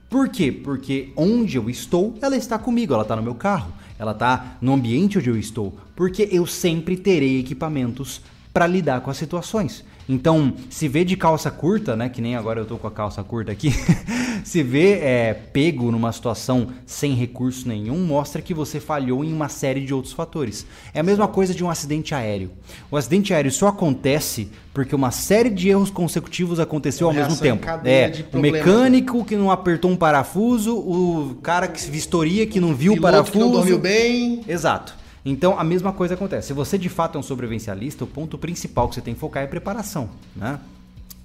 [0.10, 0.52] Por quê?
[0.52, 4.74] Porque onde eu estou, ela está comigo, ela está no meu carro, ela está no
[4.74, 8.22] ambiente onde eu estou, porque eu sempre terei equipamentos
[8.54, 9.84] para lidar com as situações.
[10.10, 12.08] Então, se vê de calça curta, né?
[12.08, 13.74] Que nem agora eu tô com a calça curta aqui.
[14.44, 19.50] se vê é, pego numa situação sem recurso nenhum, mostra que você falhou em uma
[19.50, 20.66] série de outros fatores.
[20.94, 22.52] É a mesma coisa de um acidente aéreo.
[22.90, 27.66] O acidente aéreo só acontece porque uma série de erros consecutivos aconteceu ao mesmo tempo.
[27.84, 32.94] É, o mecânico que não apertou um parafuso, o cara que vistoria que não viu
[32.94, 33.32] o parafuso.
[33.32, 34.44] Que não dormiu bem.
[34.48, 34.96] Exato.
[35.30, 36.48] Então a mesma coisa acontece.
[36.48, 39.44] Se você de fato é um sobrevivencialista, o ponto principal que você tem que focar
[39.44, 40.58] é preparação, né?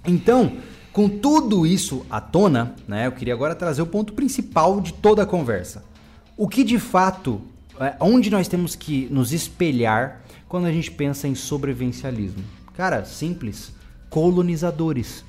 [0.05, 0.57] Então,
[0.91, 5.23] com tudo isso à tona, né, eu queria agora trazer o ponto principal de toda
[5.23, 5.85] a conversa.
[6.35, 7.41] O que de fato,
[7.79, 12.43] é, onde nós temos que nos espelhar quando a gente pensa em sobrevivencialismo?
[12.75, 13.71] Cara, simples,
[14.09, 15.23] colonizadores.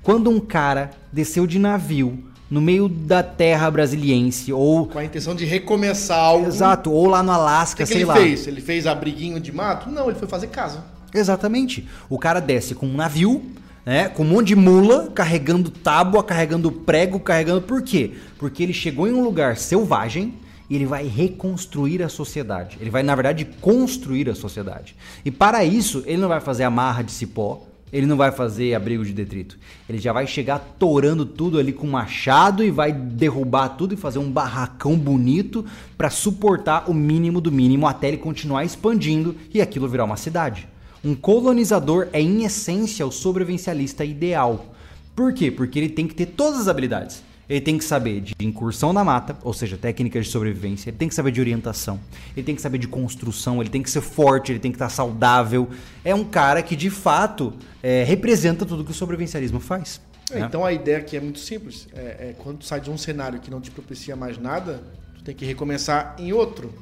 [0.00, 2.22] Quando um cara desceu de navio
[2.52, 6.46] no meio da terra brasiliense ou com a intenção de recomeçar algo.
[6.46, 8.14] Exato, ou lá no Alasca, sei que ele lá.
[8.14, 8.46] fez?
[8.46, 9.90] Ele fez abriguinho de mato?
[9.90, 10.84] Não, ele foi fazer casa.
[11.14, 11.88] Exatamente.
[12.10, 13.42] O cara desce com um navio,
[13.86, 18.10] né, com um monte de mula, carregando tábua, carregando prego, carregando por quê?
[18.36, 20.34] Porque ele chegou em um lugar selvagem,
[20.68, 22.78] e ele vai reconstruir a sociedade.
[22.80, 24.94] Ele vai, na verdade, construir a sociedade.
[25.22, 27.62] E para isso, ele não vai fazer amarra de cipó,
[27.92, 29.58] ele não vai fazer abrigo de detrito.
[29.88, 34.18] Ele já vai chegar torando tudo ali com machado e vai derrubar tudo e fazer
[34.18, 35.64] um barracão bonito
[35.98, 40.66] para suportar o mínimo do mínimo até ele continuar expandindo e aquilo virar uma cidade.
[41.04, 44.74] Um colonizador é, em essência, o sobrevivencialista ideal.
[45.14, 45.50] Por quê?
[45.50, 47.22] Porque ele tem que ter todas as habilidades.
[47.52, 50.88] Ele tem que saber de incursão na mata, ou seja, técnicas de sobrevivência.
[50.88, 52.00] Ele tem que saber de orientação.
[52.34, 53.60] Ele tem que saber de construção.
[53.60, 54.52] Ele tem que ser forte.
[54.52, 55.68] Ele tem que estar saudável.
[56.02, 60.00] É um cara que, de fato, é, representa tudo que o sobrevivencialismo faz.
[60.30, 60.46] É, né?
[60.46, 61.88] Então a ideia aqui é muito simples.
[61.92, 64.82] É, é, quando tu sai de um cenário que não te propicia mais nada,
[65.18, 66.72] tu tem que recomeçar em outro.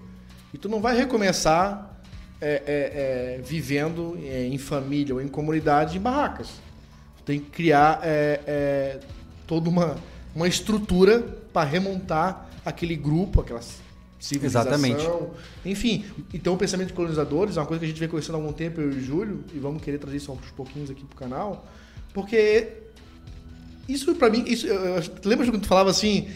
[0.54, 2.00] E tu não vai recomeçar
[2.40, 6.48] é, é, é vivendo em família ou em comunidade em barracas.
[7.16, 8.00] Tu tem que criar
[9.48, 9.96] toda uma
[10.34, 11.20] uma estrutura
[11.52, 13.60] para remontar aquele grupo, aquela
[14.18, 14.72] civilização.
[14.72, 15.08] Exatamente.
[15.64, 18.38] Enfim, então o pensamento de colonizadores é uma coisa que a gente vem conhecendo há
[18.38, 21.16] algum tempo, eu e o Júlio, e vamos querer trazer isso aos pouquinhos aqui pro
[21.16, 21.66] canal,
[22.12, 22.68] porque
[23.88, 26.28] isso para mim, isso, eu, eu, lembra quando tu falava assim,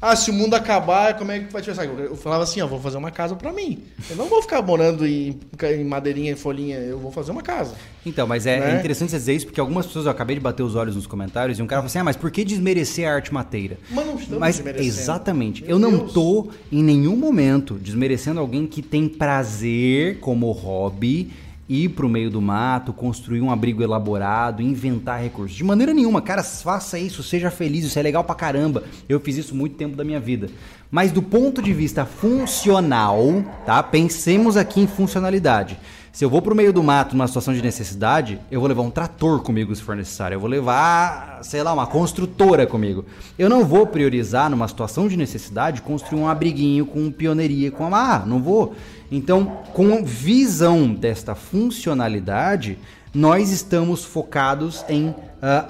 [0.00, 1.84] ah, se o mundo acabar, como é que vai te pensar?
[1.84, 3.82] Eu falava assim, ó, vou fazer uma casa para mim.
[4.08, 7.74] Eu não vou ficar morando em, em madeirinha, em folhinha, eu vou fazer uma casa.
[8.06, 8.74] Então, mas é, né?
[8.74, 11.06] é, interessante você dizer isso, porque algumas pessoas, eu acabei de bater os olhos nos
[11.06, 13.76] comentários, e um cara falou assim, ah, mas por que desmerecer a arte mateira?
[13.90, 14.88] Mas não estamos mas, desmerecendo.
[14.88, 15.62] Exatamente.
[15.62, 16.12] Meu eu não Deus.
[16.12, 21.32] tô, em nenhum momento, desmerecendo alguém que tem prazer como hobby
[21.68, 25.56] ir para o meio do mato, construir um abrigo elaborado, inventar recursos.
[25.56, 28.84] De maneira nenhuma, cara, faça isso, seja feliz, isso é legal pra caramba.
[29.08, 30.48] Eu fiz isso muito tempo da minha vida.
[30.90, 33.82] Mas do ponto de vista funcional, tá?
[33.82, 35.78] Pensemos aqui em funcionalidade.
[36.18, 38.90] Se eu vou pro meio do mato numa situação de necessidade, eu vou levar um
[38.90, 40.34] trator comigo se for necessário.
[40.34, 43.04] Eu vou levar, sei lá, uma construtora comigo.
[43.38, 48.26] Eu não vou priorizar numa situação de necessidade construir um abriguinho com pioneiria, com amarra.
[48.26, 48.74] Não vou.
[49.10, 52.78] Então, com visão desta funcionalidade,
[53.14, 55.16] nós estamos focados em uh,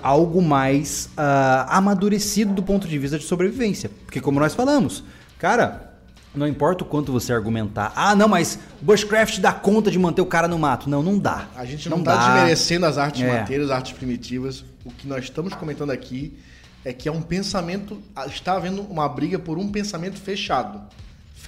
[0.03, 3.91] algo mais uh, amadurecido do ponto de vista de sobrevivência.
[4.05, 5.05] Porque, como nós falamos,
[5.39, 5.95] cara,
[6.35, 10.27] não importa o quanto você argumentar, ah, não, mas Bushcraft dá conta de manter o
[10.27, 10.91] cara no mato.
[10.91, 11.47] Não, não dá.
[11.55, 13.41] A gente não, está desmerecendo as artes é.
[13.41, 14.65] mateiras, as artes primitivas.
[14.85, 16.37] O que nós estamos comentando aqui
[16.85, 20.81] é que é um pensamento, está havendo uma briga por um pensamento fechado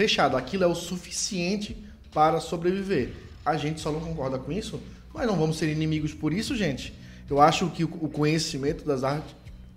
[0.01, 0.35] fechado.
[0.35, 1.77] Aquilo é o suficiente
[2.13, 3.11] para sobreviver.
[3.45, 4.81] A gente só não concorda com isso,
[5.13, 6.95] mas não vamos ser inimigos por isso, gente.
[7.29, 9.35] Eu acho que o conhecimento das artes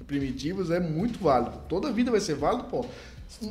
[0.07, 1.57] primitivas é muito válido.
[1.67, 2.86] Toda vida vai ser válido, pô.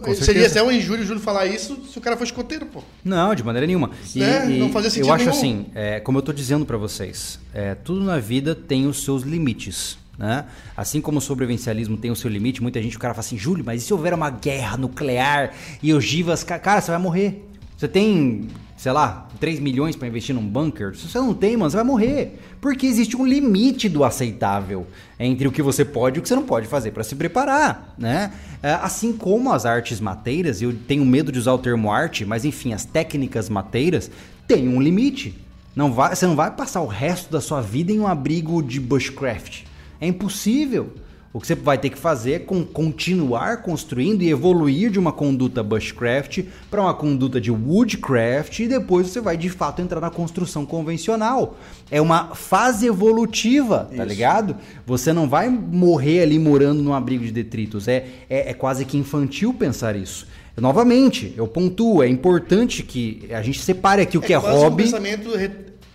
[0.01, 2.83] Com Seria até um injúrio o Júlio falar isso se o cara fosse escoteiro, pô.
[3.05, 3.91] Não, de maneira nenhuma.
[4.15, 5.37] E, é, não fazia sentido Eu acho nenhum.
[5.37, 9.23] assim, é, como eu estou dizendo para vocês, é, tudo na vida tem os seus
[9.23, 9.99] limites.
[10.23, 10.45] Né?
[10.77, 13.65] Assim como o sobrevivencialismo tem o seu limite, muita gente, o cara fala assim, Júlio,
[13.65, 15.53] mas e se houver uma guerra nuclear
[15.83, 17.45] e ogivas, cara, você vai morrer.
[17.77, 18.47] Você tem,
[18.77, 20.95] sei lá, 3 milhões para investir num bunker?
[20.95, 22.39] Se você não tem, mano, você vai morrer.
[22.61, 24.87] Porque existe um limite do aceitável
[25.19, 27.93] entre o que você pode e o que você não pode fazer para se preparar,
[27.99, 28.33] né?
[28.63, 32.45] É, assim como as artes mateiras, eu tenho medo de usar o termo arte, mas
[32.45, 34.09] enfim, as técnicas mateiras
[34.47, 35.37] têm um limite.
[35.75, 38.79] Não vai, você não vai passar o resto da sua vida em um abrigo de
[38.79, 39.72] bushcraft.
[40.03, 40.93] É impossível.
[41.33, 45.63] O que você vai ter que fazer é continuar construindo e evoluir de uma conduta
[45.63, 50.67] bushcraft para uma conduta de woodcraft e depois você vai de fato entrar na construção
[50.67, 51.57] convencional.
[51.91, 54.05] É uma fase evolutiva, tá Isso.
[54.05, 54.57] ligado?
[54.85, 57.89] Você não vai morrer ali morando num abrigo de detritos.
[57.89, 60.27] É, é, é quase que infantil pensar isso.
[60.55, 64.83] Novamente, eu pontuo, é importante que a gente separe aqui o é que é hobby.
[64.83, 65.31] Um pensamento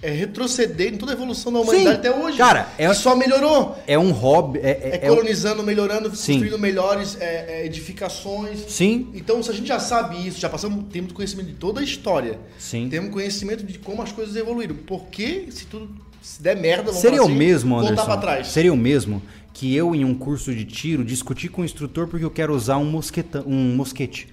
[0.02, 2.08] é retroceder em toda a evolução da humanidade Sim.
[2.10, 2.38] até hoje.
[2.38, 3.78] Cara, é- só melhorou.
[3.88, 4.60] É um hobby.
[4.60, 6.34] É, É, é- é- colonizando, melhorando, Sim.
[6.34, 8.60] construindo melhores é, é, edificações.
[8.68, 11.84] Sim, Então, se a gente já sabe isso, já passamos, temos conhecimento de toda a
[11.84, 12.38] história.
[12.60, 12.88] sim.
[12.90, 14.76] Temos conhecimento de como as coisas evoluíram.
[14.76, 15.90] Porque se tudo
[16.22, 17.96] se der merda, vamos Seria falar o assim, mesmo, Anderson?
[17.96, 18.48] voltar pra trás.
[18.50, 19.22] Seria o mesmo
[19.54, 22.78] que eu, em um curso de tiro, discutir com o instrutor porque eu quero usar
[22.78, 24.28] um, mosquetão, um mosquete.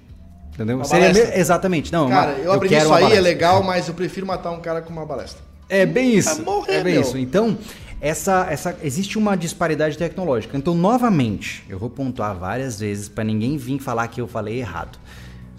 [0.52, 0.84] Entendeu?
[0.84, 1.90] Seria Exatamente.
[1.92, 4.60] Não, Cara, uma- eu aprendi quero isso aí, é legal, mas eu prefiro matar um
[4.60, 5.42] cara com uma balestra.
[5.68, 6.42] É bem isso.
[6.42, 7.02] Morrer, é bem meu.
[7.02, 7.16] isso.
[7.16, 7.56] Então,
[8.00, 10.56] essa, essa, existe uma disparidade tecnológica.
[10.56, 14.98] Então, novamente, eu vou pontuar várias vezes para ninguém vir falar que eu falei errado.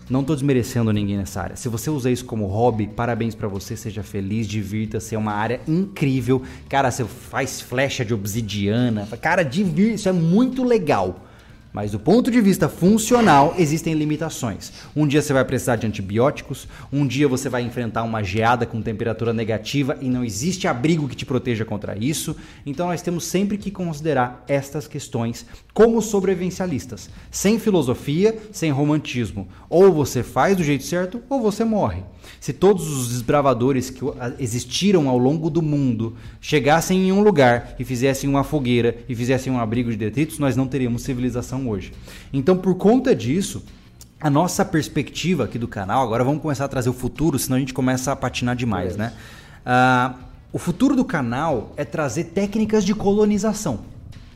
[0.07, 1.55] Não tô desmerecendo ninguém nessa área.
[1.55, 5.59] Se você usa isso como hobby, parabéns para você, seja feliz, divirta-se, é uma área
[5.67, 6.43] incrível.
[6.69, 11.25] Cara, você faz flecha de obsidiana, cara, divirta, isso é muito legal.
[11.75, 14.71] Mas do ponto de vista funcional, existem limitações.
[14.95, 18.81] Um dia você vai precisar de antibióticos, um dia você vai enfrentar uma geada com
[18.81, 22.33] temperatura negativa e não existe abrigo que te proteja contra isso.
[22.65, 29.45] Então nós temos sempre que considerar estas questões como sobrevivencialistas, sem filosofia, sem romantismo.
[29.69, 32.03] Ou você faz do jeito certo ou você morre.
[32.39, 34.01] Se todos os desbravadores que
[34.39, 39.51] existiram ao longo do mundo chegassem em um lugar e fizessem uma fogueira e fizessem
[39.51, 41.93] um abrigo de detritos, nós não teríamos civilização hoje.
[42.31, 43.63] Então, por conta disso,
[44.19, 47.59] a nossa perspectiva aqui do canal, agora vamos começar a trazer o futuro, senão a
[47.59, 49.13] gente começa a patinar demais, né?
[49.65, 50.15] Ah,
[50.51, 53.81] o futuro do canal é trazer técnicas de colonização,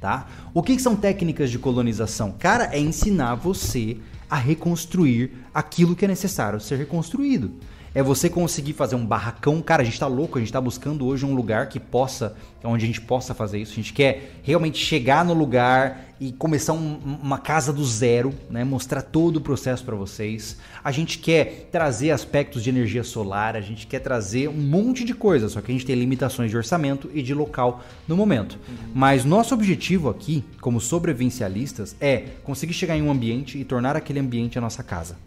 [0.02, 0.28] tá?
[0.54, 2.34] O que, que são técnicas de colonização?
[2.38, 3.98] Cara, é ensinar você
[4.30, 7.52] a reconstruir aquilo que é necessário ser reconstruído.
[7.94, 9.62] É você conseguir fazer um barracão.
[9.62, 12.84] Cara, a gente tá louco, a gente tá buscando hoje um lugar que possa, onde
[12.84, 13.72] a gente possa fazer isso.
[13.74, 18.64] A gente quer realmente chegar no lugar e começar um- uma casa do zero, né?
[18.64, 20.58] Mostrar todo o processo para vocês.
[20.84, 25.14] A gente quer trazer aspectos de energia solar, a gente quer trazer um monte de
[25.14, 28.60] coisa, só que a gente tem limitações de orçamento e de local no momento.
[28.94, 34.20] Mas nosso objetivo aqui, como sobrevivencialistas, é conseguir chegar em um ambiente e tornar aquele
[34.20, 35.18] ambiente a nossa casa.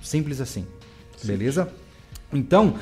[0.00, 0.64] Simples assim.
[1.24, 1.68] Beleza?
[2.32, 2.74] Então,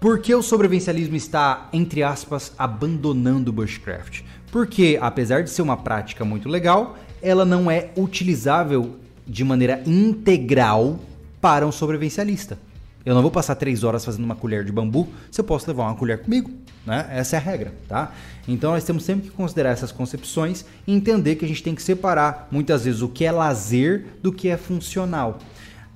[0.00, 4.22] por que o sobrevivencialismo está, entre aspas, abandonando o bushcraft?
[4.50, 11.00] Porque, apesar de ser uma prática muito legal, ela não é utilizável de maneira integral
[11.40, 12.58] para um sobrevivencialista.
[13.04, 15.84] Eu não vou passar três horas fazendo uma colher de bambu se eu posso levar
[15.84, 16.50] uma colher comigo.
[16.84, 17.06] Né?
[17.10, 18.12] Essa é a regra, tá?
[18.46, 21.82] Então nós temos sempre que considerar essas concepções e entender que a gente tem que
[21.82, 25.38] separar muitas vezes o que é lazer do que é funcional.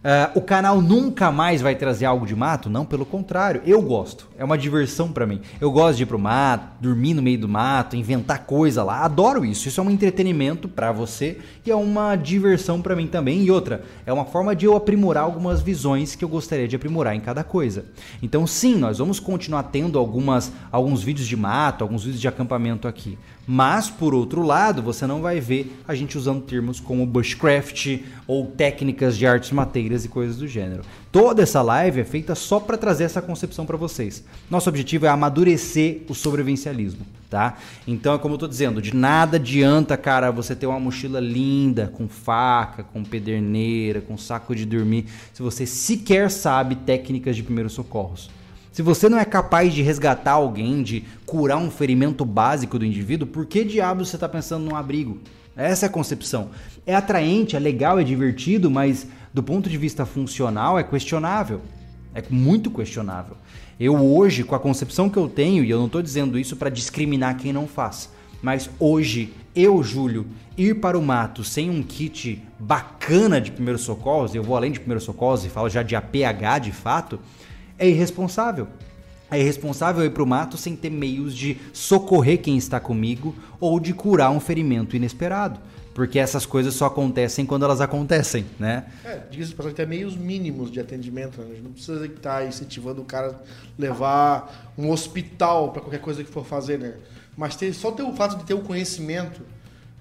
[0.02, 2.70] Ah, o canal nunca mais vai trazer algo de mato?
[2.70, 4.28] Não, pelo contrário, eu gosto.
[4.38, 5.42] É uma diversão pra mim.
[5.60, 9.04] Eu gosto de ir pro mato, dormir no meio do mato, inventar coisa lá.
[9.04, 9.68] Adoro isso.
[9.68, 13.42] Isso é um entretenimento pra você e é uma diversão pra mim também.
[13.42, 17.14] E outra, é uma forma de eu aprimorar algumas visões que eu gostaria de aprimorar
[17.14, 17.84] em cada coisa.
[18.22, 22.88] Então, sim, nós vamos continuar tendo algumas, alguns vídeos de mato, alguns vídeos de acampamento
[22.88, 23.18] aqui.
[23.46, 28.46] Mas, por outro lado, você não vai ver a gente usando termos como bushcraft ou
[28.46, 30.82] técnicas de artes mateiras e coisas do gênero.
[31.12, 34.24] Toda essa live é feita só para trazer essa concepção para vocês.
[34.50, 37.58] Nosso objetivo é amadurecer o sobrevivencialismo, tá?
[37.86, 41.88] Então, é como eu tô dizendo, de nada adianta, cara, você ter uma mochila linda,
[41.88, 47.72] com faca, com pederneira, com saco de dormir, se você sequer sabe técnicas de primeiros
[47.72, 48.30] socorros.
[48.72, 53.26] Se você não é capaz de resgatar alguém, de curar um ferimento básico do indivíduo,
[53.26, 55.18] por que diabos você está pensando num abrigo?
[55.56, 56.50] Essa é a concepção.
[56.86, 61.60] É atraente, é legal, é divertido, mas do ponto de vista funcional é questionável.
[62.14, 63.36] É muito questionável.
[63.78, 66.68] Eu hoje, com a concepção que eu tenho, e eu não estou dizendo isso para
[66.68, 68.10] discriminar quem não faz,
[68.42, 70.26] mas hoje, eu, Júlio,
[70.56, 74.80] ir para o mato sem um kit bacana de primeiros socorros, eu vou além de
[74.80, 77.20] primeiros socorros e falo já de APH de fato,
[77.78, 78.68] é irresponsável.
[79.30, 83.78] É irresponsável ir para o mato sem ter meios de socorrer quem está comigo ou
[83.78, 85.60] de curar um ferimento inesperado.
[85.94, 88.86] Porque essas coisas só acontecem quando elas acontecem, né?
[89.04, 91.40] É, diga-se passagem, tem meios mínimos de atendimento.
[91.40, 91.46] Né?
[91.50, 93.34] A gente não precisa estar incentivando o cara a
[93.76, 96.94] levar um hospital para qualquer coisa que for fazer, né?
[97.36, 99.42] Mas ter, só ter o fato de ter o conhecimento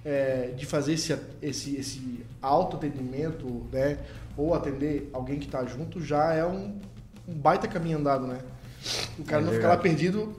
[0.06, 3.98] é, de fazer esse, esse, esse autoatendimento, né?
[4.38, 6.80] Ou atender alguém que está junto já é um,
[7.28, 8.40] um baita caminho andado, né?
[9.18, 10.36] O cara É não ficar lá perdido,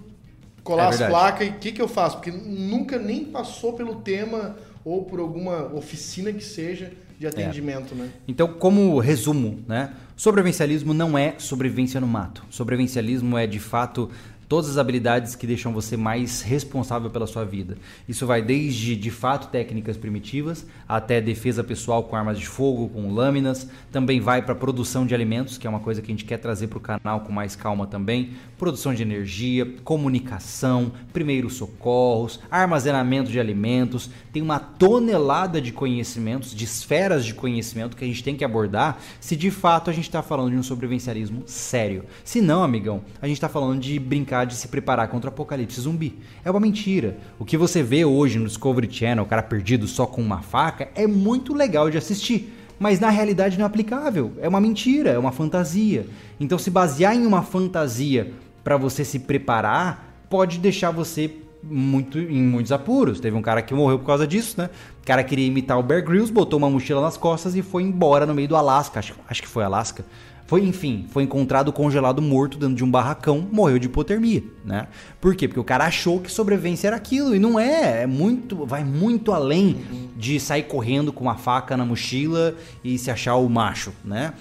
[0.63, 2.17] colar É as placas e o que, que eu faço?
[2.17, 4.57] Porque nunca nem passou pelo tema
[4.91, 8.11] ou por alguma oficina que seja de atendimento, né?
[8.27, 9.95] Então, como resumo, né?
[10.17, 12.45] Sobrevivencialismo não é sobrevivência no mato.
[12.51, 14.11] Sobrevivencialismo é, de fato,
[14.49, 17.79] todas as habilidades que deixam você mais responsável pela sua vida.
[18.09, 23.15] Isso vai desde, de fato, técnicas primitivas até defesa pessoal com armas de fogo, com
[23.15, 23.69] lâminas.
[23.93, 26.67] Também vai para produção de alimentos, que é uma coisa que a gente quer trazer
[26.67, 28.31] para o canal com mais calma também.
[28.61, 34.11] Produção de energia, comunicação, primeiros socorros, armazenamento de alimentos.
[34.35, 39.01] Tem uma tonelada de conhecimentos, de esferas de conhecimento que a gente tem que abordar
[39.19, 42.05] se de fato a gente está falando de um sobrevivencialismo sério.
[42.23, 45.81] Se não, amigão, a gente está falando de brincar de se preparar contra o apocalipse
[45.81, 46.19] zumbi.
[46.45, 47.17] É uma mentira.
[47.39, 50.91] O que você vê hoje no Discovery Channel, o cara perdido só com uma faca,
[50.95, 52.53] é muito legal de assistir.
[52.79, 54.33] Mas na realidade não é aplicável.
[54.39, 56.07] É uma mentira, é uma fantasia.
[56.39, 58.33] Então se basear em uma fantasia
[58.63, 61.31] para você se preparar pode deixar você
[61.63, 63.21] muito em muitos apuros.
[63.21, 64.71] Teve um cara que morreu por causa disso, né?
[65.03, 68.25] O cara queria imitar o Bear Grylls, botou uma mochila nas costas e foi embora
[68.25, 68.99] no meio do Alasca.
[68.99, 70.05] Acho, acho que foi Alasca.
[70.47, 74.89] Foi, enfim, foi encontrado congelado morto dentro de um barracão, morreu de hipotermia, né?
[75.21, 75.47] Por quê?
[75.47, 79.33] Porque o cara achou que sobrevivência era aquilo e não é, é muito, vai muito
[79.33, 79.77] além
[80.17, 84.33] de sair correndo com uma faca na mochila e se achar o macho, né?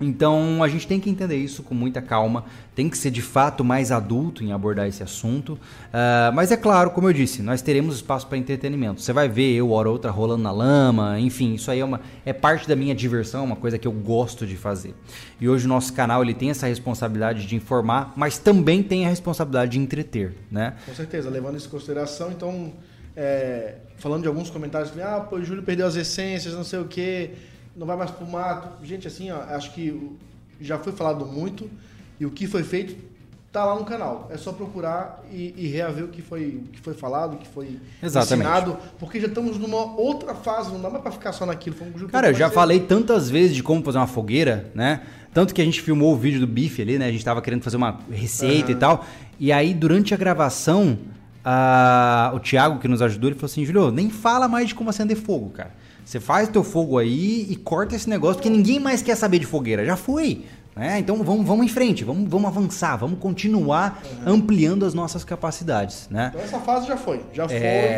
[0.00, 2.44] Então a gente tem que entender isso com muita calma,
[2.74, 5.54] tem que ser de fato mais adulto em abordar esse assunto.
[5.54, 9.00] Uh, mas é claro, como eu disse, nós teremos espaço para entretenimento.
[9.00, 12.00] Você vai ver eu, hora ou outra, rolando na lama, enfim, isso aí é, uma,
[12.24, 14.94] é parte da minha diversão, uma coisa que eu gosto de fazer.
[15.40, 19.08] E hoje o nosso canal ele tem essa responsabilidade de informar, mas também tem a
[19.08, 20.74] responsabilidade de entreter, né?
[20.84, 22.74] Com certeza, levando isso em consideração, então,
[23.16, 27.30] é, falando de alguns comentários, ah, o Júlio perdeu as essências, não sei o quê
[27.76, 28.84] não vai mais pro mato.
[28.84, 30.16] Gente, assim, ó, acho que
[30.60, 31.70] já foi falado muito
[32.18, 32.96] e o que foi feito
[33.52, 34.28] tá lá no canal.
[34.30, 37.48] É só procurar e, e reaver o que foi, o que foi falado, o que
[37.48, 38.46] foi Exatamente.
[38.46, 41.76] ensinado, porque já estamos numa outra fase, não dá mais para ficar só naquilo.
[42.10, 45.02] Cara, eu já falei tantas vezes de como fazer uma fogueira, né?
[45.32, 47.06] Tanto que a gente filmou o vídeo do bife ali, né?
[47.06, 48.76] A gente tava querendo fazer uma receita uhum.
[48.76, 49.04] e tal.
[49.38, 50.98] E aí, durante a gravação,
[51.44, 52.32] a...
[52.34, 55.16] o Thiago, que nos ajudou, ele falou assim: Julio, nem fala mais de como acender
[55.16, 55.72] fogo, cara.
[56.06, 59.46] Você faz teu fogo aí e corta esse negócio, porque ninguém mais quer saber de
[59.46, 59.84] fogueira.
[59.84, 60.44] Já foi.
[60.76, 61.00] Né?
[61.00, 64.34] Então vamos, vamos em frente, vamos, vamos avançar, vamos continuar uhum.
[64.34, 66.08] ampliando as nossas capacidades.
[66.08, 66.30] Né?
[66.32, 67.24] Então essa fase já foi.
[67.32, 67.48] Já é,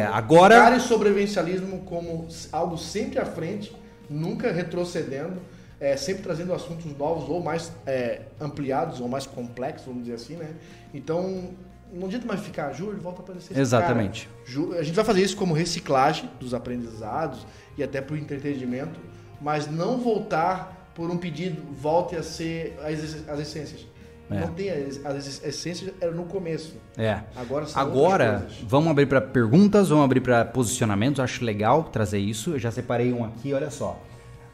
[0.06, 0.14] foi.
[0.14, 0.74] Agora.
[0.74, 3.76] o sobrevivencialismo como algo sempre à frente,
[4.08, 5.42] nunca retrocedendo.
[5.80, 10.34] É, sempre trazendo assuntos novos ou mais é, ampliados ou mais complexos, vamos dizer assim,
[10.34, 10.48] né?
[10.92, 11.50] Então,
[11.92, 13.58] não adianta mais ficar, Júlio, volta para aparecer.
[13.58, 14.28] Exatamente.
[14.46, 18.98] Cara, a gente vai fazer isso como reciclagem dos aprendizados e até para o entretenimento,
[19.40, 23.86] mas não voltar por um pedido, volte a ser as, as essências.
[24.30, 24.40] É.
[24.40, 26.76] Não tem as, as, essências era no começo.
[26.96, 27.20] É.
[27.34, 31.20] Agora, Agora vamos abrir para perguntas, vamos abrir para posicionamentos.
[31.20, 32.50] Acho legal trazer isso.
[32.50, 33.98] Eu já separei um aqui, olha só.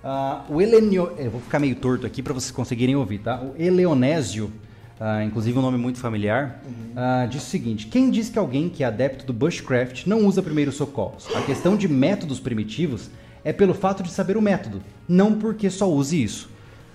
[0.05, 3.41] Uh, o Elenio, eu vou ficar meio torto aqui para vocês conseguirem ouvir, tá?
[3.41, 4.53] O Eleonésio
[5.01, 7.24] Uh, inclusive um nome muito familiar, uhum.
[7.24, 10.40] uh, diz o seguinte: quem diz que alguém que é adepto do bushcraft não usa
[10.40, 11.26] primeiros socorros?
[11.34, 13.11] A questão de métodos primitivos
[13.42, 16.49] é pelo fato de saber o método, não porque só use isso.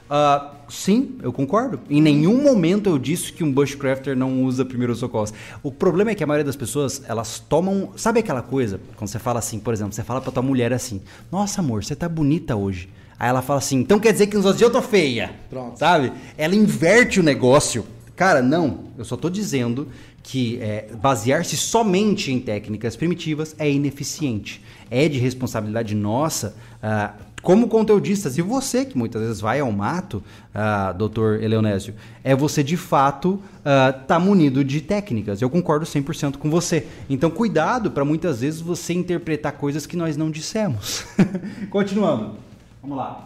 [0.10, 1.80] Uh, sim, eu concordo.
[1.88, 5.32] Em nenhum momento eu disse que um bushcrafter não usa primeiros socorros.
[5.62, 7.92] O problema é que a maioria das pessoas, elas tomam.
[7.96, 8.80] Sabe aquela coisa?
[8.96, 11.96] Quando você fala assim, por exemplo, você fala pra tua mulher assim: Nossa, amor, você
[11.96, 12.90] tá bonita hoje.
[13.20, 15.32] Aí ela fala assim, então quer dizer que nos outros dias eu tô feia.
[15.50, 15.78] Pronto.
[15.78, 16.14] Sabe?
[16.38, 17.86] Ela inverte o negócio.
[18.16, 18.86] Cara, não.
[18.98, 19.90] Eu só tô dizendo
[20.24, 24.64] que é, basear-se somente em técnicas primitivas é ineficiente.
[24.90, 30.24] É de responsabilidade nossa, uh, como conteudistas, e você que muitas vezes vai ao mato,
[30.54, 31.94] uh, doutor Eleonésio,
[32.24, 35.42] é você de fato uh, tá munido de técnicas.
[35.42, 36.86] Eu concordo 100% com você.
[37.10, 41.06] Então, cuidado para muitas vezes você interpretar coisas que nós não dissemos.
[41.70, 42.49] Continuando.
[42.82, 43.26] Vamos lá.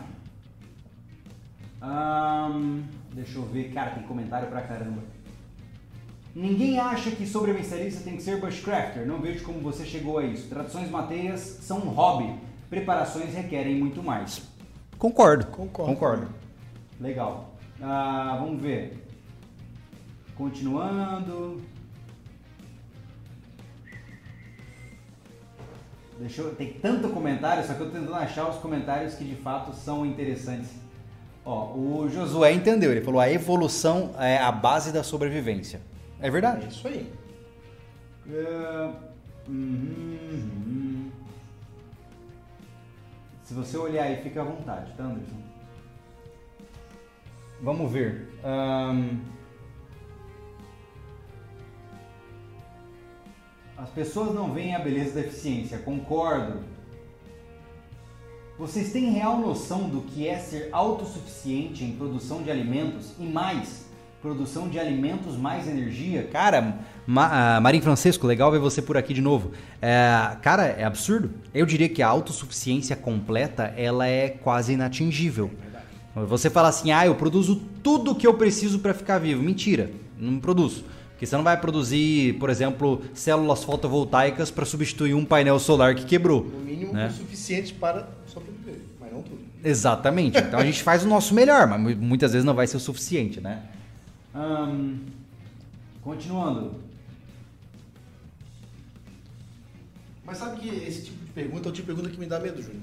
[1.82, 2.84] Um,
[3.14, 3.72] deixa eu ver.
[3.74, 5.01] Cara, tem comentário pra caramba.
[6.36, 9.06] Ninguém acha que sobrevivencialista tem que ser bushcrafter.
[9.06, 10.49] Não vejo como você chegou a isso.
[10.49, 12.34] Traduções mateias são um hobby.
[12.70, 14.41] Preparações requerem muito mais.
[14.97, 15.45] Concordo.
[15.47, 15.93] Concordo.
[15.93, 16.30] Concordo.
[16.99, 17.54] Legal.
[17.80, 19.06] Uh, vamos ver.
[20.36, 21.62] Continuando.
[26.20, 29.36] Deixa eu, tem tanto comentário, só que eu tô tentando achar os comentários que de
[29.36, 30.70] fato são interessantes.
[31.45, 35.82] Ó, o Josué entendeu, ele falou a evolução é a base da sobrevivência.
[36.22, 36.66] É verdade.
[36.66, 37.11] É isso aí.
[38.32, 38.89] É...
[39.47, 41.11] Uhum, uhum.
[43.43, 45.36] Se você olhar aí, fica à vontade, tá, Anderson?
[47.61, 48.30] Vamos ver.
[48.43, 49.20] Um...
[53.84, 56.62] As pessoas não veem a beleza da eficiência, concordo.
[58.58, 63.84] Vocês têm real noção do que é ser autossuficiente em produção de alimentos e mais,
[64.22, 66.30] Produção de alimentos mais energia.
[66.32, 69.52] Cara, Ma, uh, Marinho Francesco, legal ver você por aqui de novo.
[69.82, 71.30] É, cara, é absurdo.
[71.54, 75.52] Eu diria que a autossuficiência completa ela é quase inatingível.
[76.16, 79.44] Você fala assim, ah, eu produzo tudo que eu preciso para ficar vivo.
[79.44, 80.86] Mentira, não produzo.
[81.14, 86.05] Porque você não vai produzir, por exemplo, células fotovoltaicas para substituir um painel solar que
[86.05, 86.43] quebrou.
[86.43, 87.07] No mínimo né?
[87.07, 89.39] o suficiente para sobreviver, mas não tudo.
[89.64, 90.38] Exatamente.
[90.38, 93.39] Então a gente faz o nosso melhor, mas muitas vezes não vai ser o suficiente,
[93.39, 93.61] né?
[94.36, 94.97] Hum,
[96.01, 96.74] continuando.
[100.26, 102.39] Mas sabe que esse tipo de pergunta é o tipo de pergunta que me dá
[102.39, 102.82] medo, Júnior.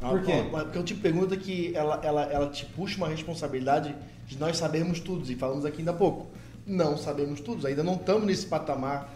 [0.00, 0.44] Por quê?
[0.50, 3.94] Porque é o tipo de pergunta que ela, ela, ela te puxa uma responsabilidade
[4.26, 6.26] de nós sabermos tudo, e falamos aqui ainda há pouco.
[6.66, 9.12] Não sabemos tudo, ainda não estamos nesse patamar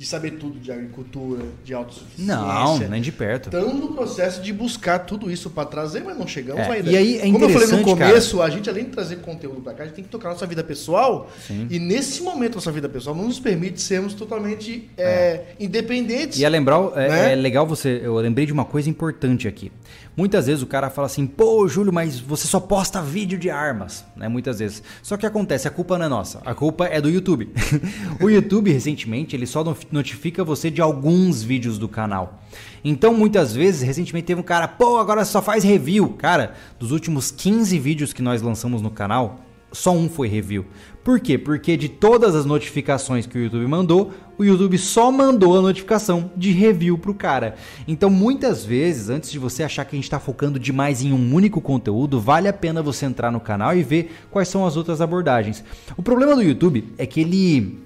[0.00, 2.34] de saber tudo de agricultura, de autossuficiência.
[2.34, 3.54] Não, nem de perto.
[3.54, 6.90] Estamos no processo de buscar tudo isso para trazer, mas não chegamos é, ainda.
[6.90, 8.48] E aí é Como eu falei no começo, cara.
[8.48, 10.64] a gente além de trazer conteúdo para cá, a gente tem que tocar nossa vida
[10.64, 11.30] pessoal.
[11.46, 11.66] Sim.
[11.68, 15.02] E nesse momento nossa vida pessoal não nos permite sermos totalmente é.
[15.02, 16.38] É, independentes.
[16.38, 17.32] E é lembrar, é, né?
[17.32, 19.70] é legal você, eu lembrei de uma coisa importante aqui.
[20.16, 24.04] Muitas vezes o cara fala assim, pô, Júlio, mas você só posta vídeo de armas,
[24.16, 24.28] né?
[24.28, 24.82] Muitas vezes.
[25.02, 27.48] Só que acontece, a culpa não é nossa, a culpa é do YouTube.
[28.20, 32.42] o YouTube, recentemente, ele só notifica você de alguns vídeos do canal.
[32.84, 36.10] Então, muitas vezes, recentemente teve um cara, pô, agora só faz review.
[36.10, 39.40] Cara, dos últimos 15 vídeos que nós lançamos no canal,
[39.72, 40.66] só um foi review.
[41.04, 41.38] Por quê?
[41.38, 46.30] Porque de todas as notificações que o YouTube mandou, o YouTube só mandou a notificação
[46.34, 47.56] de review pro cara.
[47.86, 51.34] Então, muitas vezes, antes de você achar que a gente está focando demais em um
[51.34, 55.02] único conteúdo, vale a pena você entrar no canal e ver quais são as outras
[55.02, 55.62] abordagens.
[55.94, 57.82] O problema do YouTube é que ele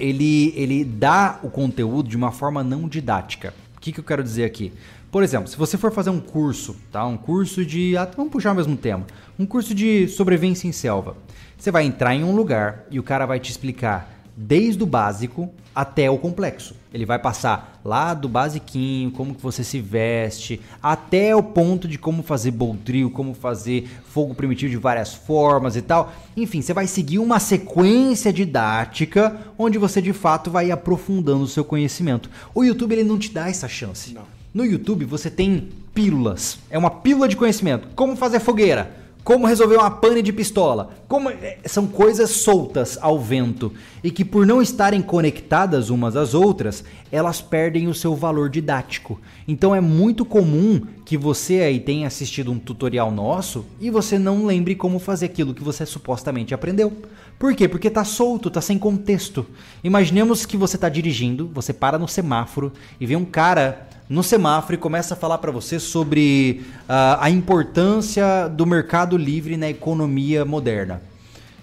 [0.00, 3.54] ele ele dá o conteúdo de uma forma não didática.
[3.76, 4.72] O que, que eu quero dizer aqui?
[5.12, 7.06] Por exemplo, se você for fazer um curso, tá?
[7.06, 7.96] Um curso de.
[7.96, 9.06] Ah, vamos puxar o mesmo tema.
[9.38, 11.16] Um curso de sobrevivência em selva.
[11.56, 15.50] Você vai entrar em um lugar e o cara vai te explicar desde o básico
[15.74, 16.74] até o complexo.
[16.92, 21.98] Ele vai passar lá do basiquinho, como que você se veste, até o ponto de
[21.98, 26.12] como fazer boldrio, como fazer fogo primitivo de várias formas e tal.
[26.36, 31.64] Enfim, você vai seguir uma sequência didática onde você de fato vai aprofundando o seu
[31.64, 32.30] conhecimento.
[32.54, 34.14] O YouTube ele não te dá essa chance.
[34.14, 34.22] Não.
[34.54, 36.58] No YouTube você tem pílulas.
[36.70, 37.88] É uma pílula de conhecimento.
[37.96, 40.90] Como fazer fogueira, como resolver uma pane de pistola.
[41.08, 43.72] Como é, são coisas soltas ao vento
[44.02, 49.18] e que por não estarem conectadas umas às outras, elas perdem o seu valor didático.
[49.48, 54.44] Então é muito comum que você aí tenha assistido um tutorial nosso e você não
[54.44, 56.92] lembre como fazer aquilo que você supostamente aprendeu.
[57.38, 57.66] Por quê?
[57.66, 59.46] Porque tá solto, tá sem contexto.
[59.82, 64.74] Imaginemos que você tá dirigindo, você para no semáforo e vê um cara no semáforo
[64.74, 70.44] e começa a falar para você sobre uh, a importância do mercado livre na economia
[70.44, 71.00] moderna.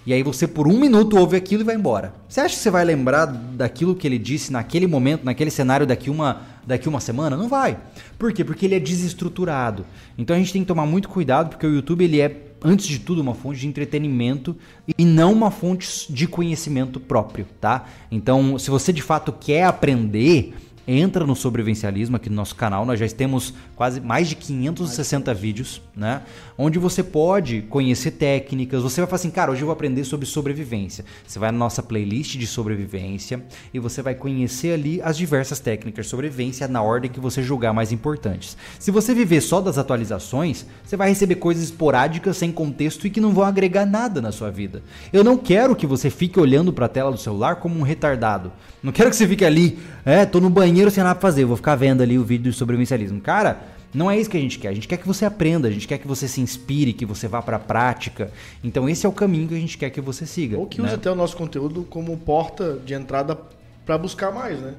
[0.04, 2.12] E aí você por um minuto ouve aquilo e vai embora.
[2.28, 6.10] Você acha que você vai lembrar daquilo que ele disse naquele momento, naquele cenário daqui
[6.10, 7.36] uma, daqui uma semana?
[7.36, 7.78] Não vai.
[8.18, 8.44] Por quê?
[8.44, 9.86] Porque ele é desestruturado.
[10.18, 12.98] Então a gente tem que tomar muito cuidado porque o YouTube ele é antes de
[12.98, 14.56] tudo uma fonte de entretenimento
[14.98, 17.86] e não uma fonte de conhecimento próprio, tá?
[18.10, 20.54] Então, se você de fato quer aprender,
[20.86, 22.84] entra no sobrevivencialismo aqui no nosso canal.
[22.84, 26.22] Nós já temos quase mais de 560 vídeos, né?
[26.64, 28.84] Onde você pode conhecer técnicas.
[28.84, 31.04] Você vai falar assim, cara, hoje eu vou aprender sobre sobrevivência.
[31.26, 33.42] Você vai na nossa playlist de sobrevivência
[33.74, 37.72] e você vai conhecer ali as diversas técnicas de sobrevivência na ordem que você julgar
[37.72, 38.56] mais importantes.
[38.78, 43.20] Se você viver só das atualizações, você vai receber coisas esporádicas sem contexto e que
[43.20, 44.84] não vão agregar nada na sua vida.
[45.12, 48.52] Eu não quero que você fique olhando para a tela do celular como um retardado.
[48.80, 51.56] Não quero que você fique ali, é, tô no banheiro sem nada pra fazer, vou
[51.56, 53.20] ficar vendo ali o vídeo do sobrevivencialismo.
[53.20, 54.68] Cara, não é isso que a gente quer.
[54.68, 57.28] A gente quer que você aprenda, a gente quer que você se inspire, que você
[57.28, 58.30] vá para a prática.
[58.64, 60.56] Então esse é o caminho que a gente quer que você siga.
[60.58, 60.86] Ou que né?
[60.86, 63.38] use até o nosso conteúdo como porta de entrada
[63.84, 64.74] para buscar mais, né?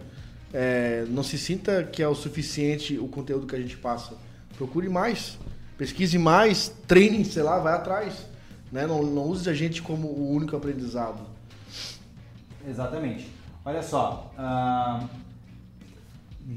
[0.52, 4.16] É, não se sinta que é o suficiente o conteúdo que a gente passa.
[4.58, 5.38] Procure mais,
[5.78, 8.28] pesquise mais, treine, sei lá, vai atrás.
[8.72, 8.88] Né?
[8.88, 11.22] Não, não use a gente como o único aprendizado.
[12.68, 13.28] Exatamente.
[13.66, 14.32] Olha só.
[14.38, 15.08] Uh,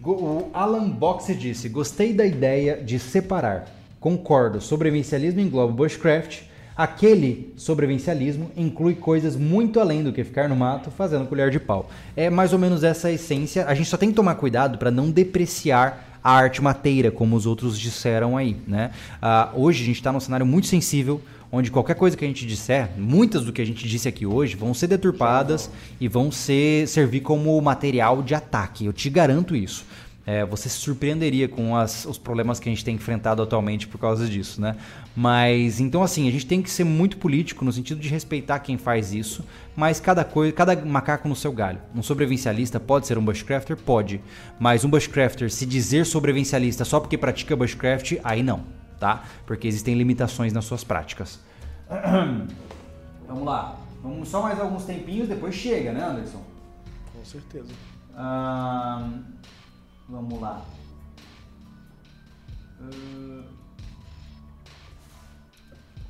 [0.04, 3.66] o Alan Boxer disse: Gostei da ideia de separar.
[4.00, 4.60] Concordo.
[4.60, 6.42] Sobrevivencialismo engloba bushcraft.
[6.76, 11.88] Aquele sobrevivencialismo inclui coisas muito além do que ficar no mato fazendo colher de pau.
[12.14, 13.66] É mais ou menos essa a essência.
[13.66, 17.46] A gente só tem que tomar cuidado para não depreciar a arte mateira, como os
[17.46, 18.56] outros disseram aí.
[18.66, 18.90] Né?
[19.22, 22.46] Uh, hoje a gente está num cenário muito sensível onde qualquer coisa que a gente
[22.46, 25.70] disser, muitas do que a gente disse aqui hoje, vão ser deturpadas
[26.00, 28.86] e vão ser servir como material de ataque.
[28.86, 29.84] Eu te garanto isso.
[30.28, 33.96] É, você se surpreenderia com as, os problemas que a gente tem enfrentado atualmente por
[33.96, 34.74] causa disso, né?
[35.14, 38.76] Mas então assim, a gente tem que ser muito político no sentido de respeitar quem
[38.76, 39.44] faz isso,
[39.76, 41.78] mas cada coisa, cada macaco no seu galho.
[41.94, 43.76] Um sobrevivencialista pode ser um bushcrafter?
[43.76, 44.20] Pode.
[44.58, 48.64] Mas um bushcrafter se dizer sobrevivencialista só porque pratica bushcraft, aí não,
[48.98, 49.24] tá?
[49.46, 51.40] Porque existem limitações nas suas práticas.
[53.26, 53.76] Vamos lá.
[54.02, 56.42] Vamos só mais alguns tempinhos, depois chega, né, Anderson?
[57.12, 57.72] Com certeza.
[60.08, 60.62] vamos lá.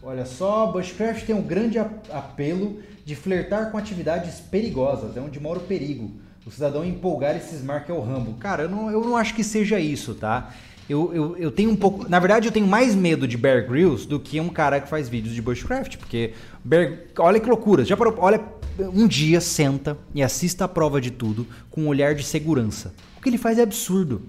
[0.03, 5.59] Olha só, Bushcraft tem um grande apelo de flertar com atividades perigosas, é onde mora
[5.59, 6.11] o perigo.
[6.45, 8.35] O cidadão empolgar e cismar que é o Rambo.
[8.35, 10.53] Cara, eu não, eu não acho que seja isso, tá?
[10.89, 12.09] Eu, eu, eu tenho um pouco.
[12.09, 15.09] Na verdade, eu tenho mais medo de Bear Grylls do que um cara que faz
[15.09, 15.97] vídeos de Bushcraft.
[15.97, 16.33] Porque.
[16.65, 17.85] Bear, olha que loucura.
[17.85, 18.41] Já parou, olha,
[18.79, 22.95] um dia senta e assista a prova de tudo com um olhar de segurança.
[23.19, 24.23] O que ele faz é absurdo.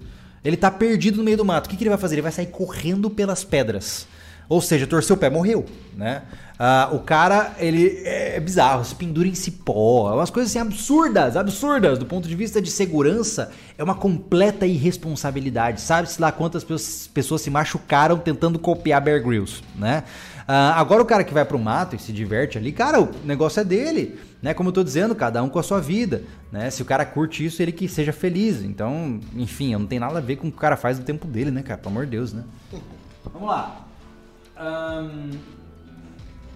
[0.44, 1.66] Ele tá perdido no meio do mato.
[1.66, 2.16] O que, que ele vai fazer?
[2.16, 4.06] Ele vai sair correndo pelas pedras.
[4.48, 6.22] Ou seja, torceu o pé, morreu, né?
[6.60, 11.36] Ah, o cara, ele é bizarro, se pendura em cipó, é umas coisas assim absurdas,
[11.36, 11.98] absurdas.
[11.98, 15.80] Do ponto de vista de segurança, é uma completa irresponsabilidade.
[15.80, 20.02] Sabe-se lá quantas pessoas se machucaram tentando copiar Bear Grylls, né?
[20.48, 23.60] Ah, agora o cara que vai pro mato e se diverte ali, cara, o negócio
[23.60, 24.52] é dele, né?
[24.52, 26.70] Como eu tô dizendo, cada um com a sua vida, né?
[26.70, 28.62] Se o cara curte isso, ele que seja feliz.
[28.62, 31.26] Então, enfim, não tem nada a ver com o que o cara faz no tempo
[31.26, 31.78] dele, né, cara?
[31.78, 32.42] Pelo amor de Deus, né?
[33.32, 33.86] Vamos lá.
[34.58, 35.58] Um...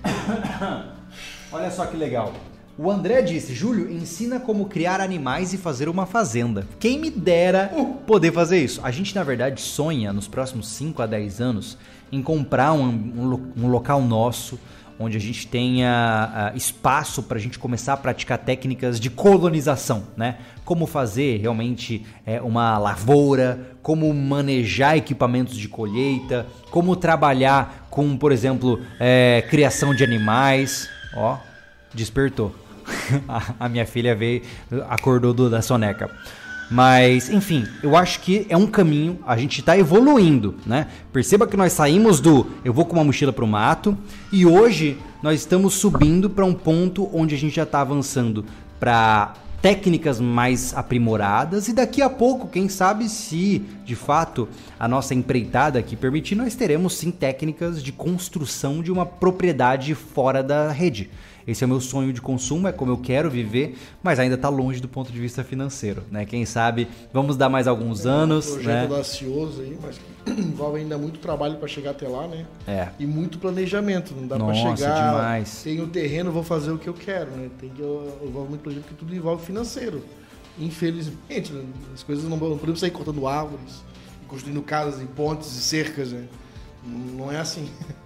[1.52, 2.32] Olha só que legal.
[2.78, 6.66] O André disse: Júlio, ensina como criar animais e fazer uma fazenda.
[6.80, 7.70] Quem me dera
[8.06, 8.80] poder fazer isso.
[8.82, 11.78] A gente, na verdade, sonha nos próximos 5 a 10 anos
[12.10, 14.58] em comprar um, um, um local nosso
[15.02, 20.04] onde a gente tenha uh, espaço para a gente começar a praticar técnicas de colonização,
[20.16, 20.38] né?
[20.64, 28.32] Como fazer realmente é, uma lavoura, como manejar equipamentos de colheita, como trabalhar com, por
[28.32, 30.88] exemplo, é, criação de animais.
[31.14, 31.36] Ó,
[31.92, 32.54] despertou.
[33.58, 34.42] a minha filha veio,
[34.88, 36.10] acordou do, da soneca.
[36.72, 40.86] Mas, enfim, eu acho que é um caminho, a gente está evoluindo, né?
[41.12, 43.96] Perceba que nós saímos do eu vou com uma mochila para o mato
[44.32, 48.46] e hoje nós estamos subindo para um ponto onde a gente já está avançando
[48.80, 54.48] para técnicas mais aprimoradas e daqui a pouco, quem sabe se de fato
[54.80, 60.42] a nossa empreitada aqui permitir, nós teremos sim técnicas de construção de uma propriedade fora
[60.42, 61.10] da rede.
[61.46, 64.48] Esse é o meu sonho de consumo, é como eu quero viver, mas ainda está
[64.48, 66.24] longe do ponto de vista financeiro, né?
[66.24, 68.82] Quem sabe vamos dar mais alguns é anos, um projeto né?
[68.82, 72.46] audacioso aí, mas envolve ainda muito trabalho para chegar até lá, né?
[72.66, 72.88] É.
[72.98, 75.12] E muito planejamento, não dá para chegar.
[75.12, 75.62] demais.
[75.62, 77.48] Tenho o terreno, vou fazer o que eu quero, né?
[77.58, 80.02] Tem que envolve muito planejamento porque tudo envolve financeiro.
[80.58, 81.64] Infelizmente, né?
[81.94, 83.82] as coisas não, não podemos sair cortando árvores,
[84.28, 86.26] construindo casas e pontes e cercas, né?
[86.84, 87.68] Não é assim.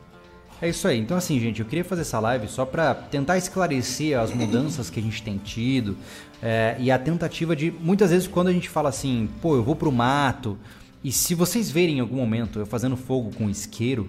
[0.61, 0.99] É isso aí.
[0.99, 4.99] Então, assim, gente, eu queria fazer essa live só para tentar esclarecer as mudanças que
[4.99, 5.97] a gente tem tido
[6.43, 7.71] é, e a tentativa de.
[7.71, 10.59] Muitas vezes, quando a gente fala assim, pô, eu vou pro mato,
[11.05, 14.09] e se vocês verem em algum momento eu fazendo fogo com isqueiro,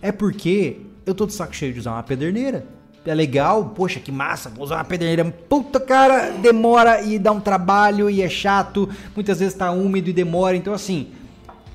[0.00, 2.64] é porque eu tô de saco cheio de usar uma pederneira.
[3.04, 5.24] É legal, poxa, que massa, vou usar uma pederneira.
[5.24, 8.88] Puta, cara, demora e dá um trabalho e é chato.
[9.16, 10.56] Muitas vezes tá úmido e demora.
[10.56, 11.08] Então, assim,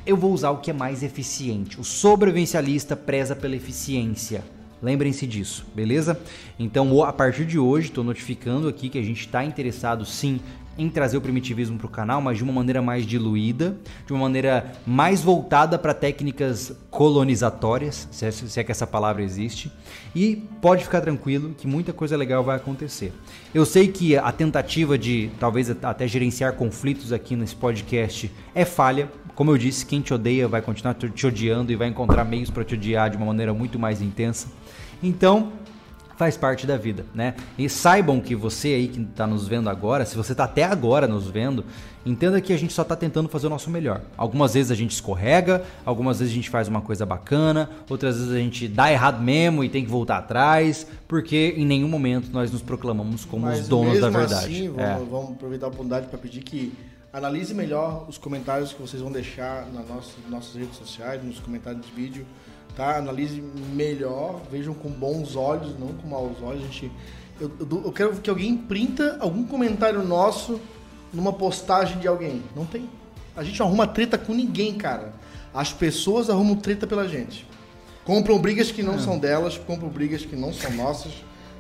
[0.08, 1.80] eu vou usar o que é mais eficiente.
[1.80, 4.42] O sobrevivencialista preza pela eficiência.
[4.82, 6.18] Lembrem-se disso, beleza?
[6.58, 10.40] Então, a partir de hoje, estou notificando aqui que a gente está interessado sim
[10.78, 14.22] em trazer o primitivismo para o canal, mas de uma maneira mais diluída, de uma
[14.22, 19.72] maneira mais voltada para técnicas colonizatórias, se é, se é, que essa palavra existe.
[20.16, 23.12] E pode ficar tranquilo que muita coisa legal vai acontecer.
[23.54, 29.10] Eu sei que a tentativa de talvez até gerenciar conflitos aqui nesse podcast é falha,
[29.38, 32.64] como eu disse, quem te odeia vai continuar te odiando e vai encontrar meios para
[32.64, 34.48] te odiar de uma maneira muito mais intensa.
[35.02, 35.52] Então,
[36.16, 37.36] faz parte da vida, né?
[37.56, 41.08] E saibam que você aí que está nos vendo agora, se você está até agora
[41.08, 41.64] nos vendo,
[42.04, 44.02] entenda que a gente só está tentando fazer o nosso melhor.
[44.18, 48.34] Algumas vezes a gente escorrega, algumas vezes a gente faz uma coisa bacana, outras vezes
[48.34, 52.52] a gente dá errado mesmo e tem que voltar atrás, porque em nenhum momento nós
[52.52, 54.46] nos proclamamos como Mas os donos da verdade.
[54.46, 55.06] Assim, vamos, é.
[55.12, 56.74] vamos aproveitar a oportunidade para pedir que
[57.18, 61.84] Analise melhor os comentários que vocês vão deixar nas nossas, nossas redes sociais, nos comentários
[61.84, 62.24] do vídeo,
[62.76, 62.96] tá?
[62.96, 63.42] Analise
[63.74, 66.64] melhor, vejam com bons olhos, não com maus olhos.
[66.64, 66.92] A gente,
[67.42, 70.62] eu, eu, eu quero que alguém printa algum comentário nosso
[71.12, 72.44] numa postagem de alguém.
[72.56, 72.88] Não tem.
[73.36, 75.12] A gente não arruma treta com ninguém, cara.
[75.52, 77.48] As pessoas arrumam treta pela gente.
[78.06, 79.00] Compram brigas que não é.
[79.00, 81.14] são delas, compram brigas que não são nossas.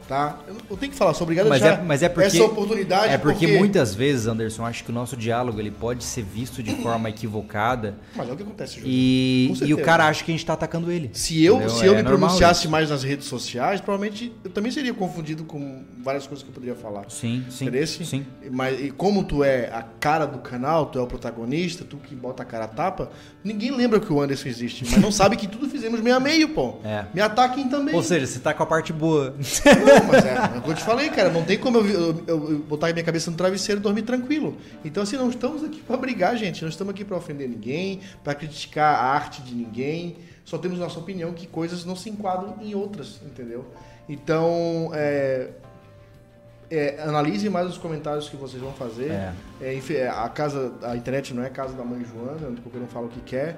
[0.07, 0.39] Tá?
[0.47, 3.13] Eu, eu tenho que falar, sou obrigado mas a é, mas é porque, essa oportunidade.
[3.13, 6.63] É porque, porque, muitas vezes, Anderson, acho que o nosso diálogo ele pode ser visto
[6.63, 7.95] de forma equivocada.
[8.15, 8.87] Mas é o que acontece, Júlio.
[8.89, 11.09] E, e o cara acha que a gente está atacando ele.
[11.13, 12.69] Se eu, se eu é me pronunciasse isso.
[12.69, 16.75] mais nas redes sociais, provavelmente eu também seria confundido com várias coisas que eu poderia
[16.75, 17.05] falar.
[17.09, 17.65] Sim, sim.
[17.65, 18.05] Interesse?
[18.05, 18.25] Sim.
[18.51, 22.15] Mas e como tu é a cara do canal, tu é o protagonista, tu que
[22.15, 23.11] bota a cara a tapa,
[23.43, 26.49] ninguém lembra que o Anderson existe, mas não sabe que tudo fizemos meio a meio,
[26.49, 26.77] pô.
[26.87, 27.05] É.
[27.13, 27.93] Me ataquem também.
[27.93, 29.35] Ou seja, você tá com a parte boa.
[29.35, 31.85] Não, mas é, é o que eu te falei, cara, não tem como eu,
[32.27, 34.57] eu, eu, botar minha cabeça no travesseiro e dormir tranquilo.
[34.83, 36.61] Então, assim, não estamos aqui para brigar, gente.
[36.61, 40.17] Não estamos aqui para ofender ninguém, para criticar a arte de ninguém.
[40.45, 43.65] Só temos nossa opinião que coisas não se enquadram em outras, entendeu?
[44.07, 45.49] Então, é,
[46.69, 49.11] é, analise mais os comentários que vocês vão fazer.
[49.11, 49.33] É.
[49.61, 52.87] É, a casa, a internet não é a casa da mãe Joana, onde qualquer um
[52.87, 53.57] fala o que quer.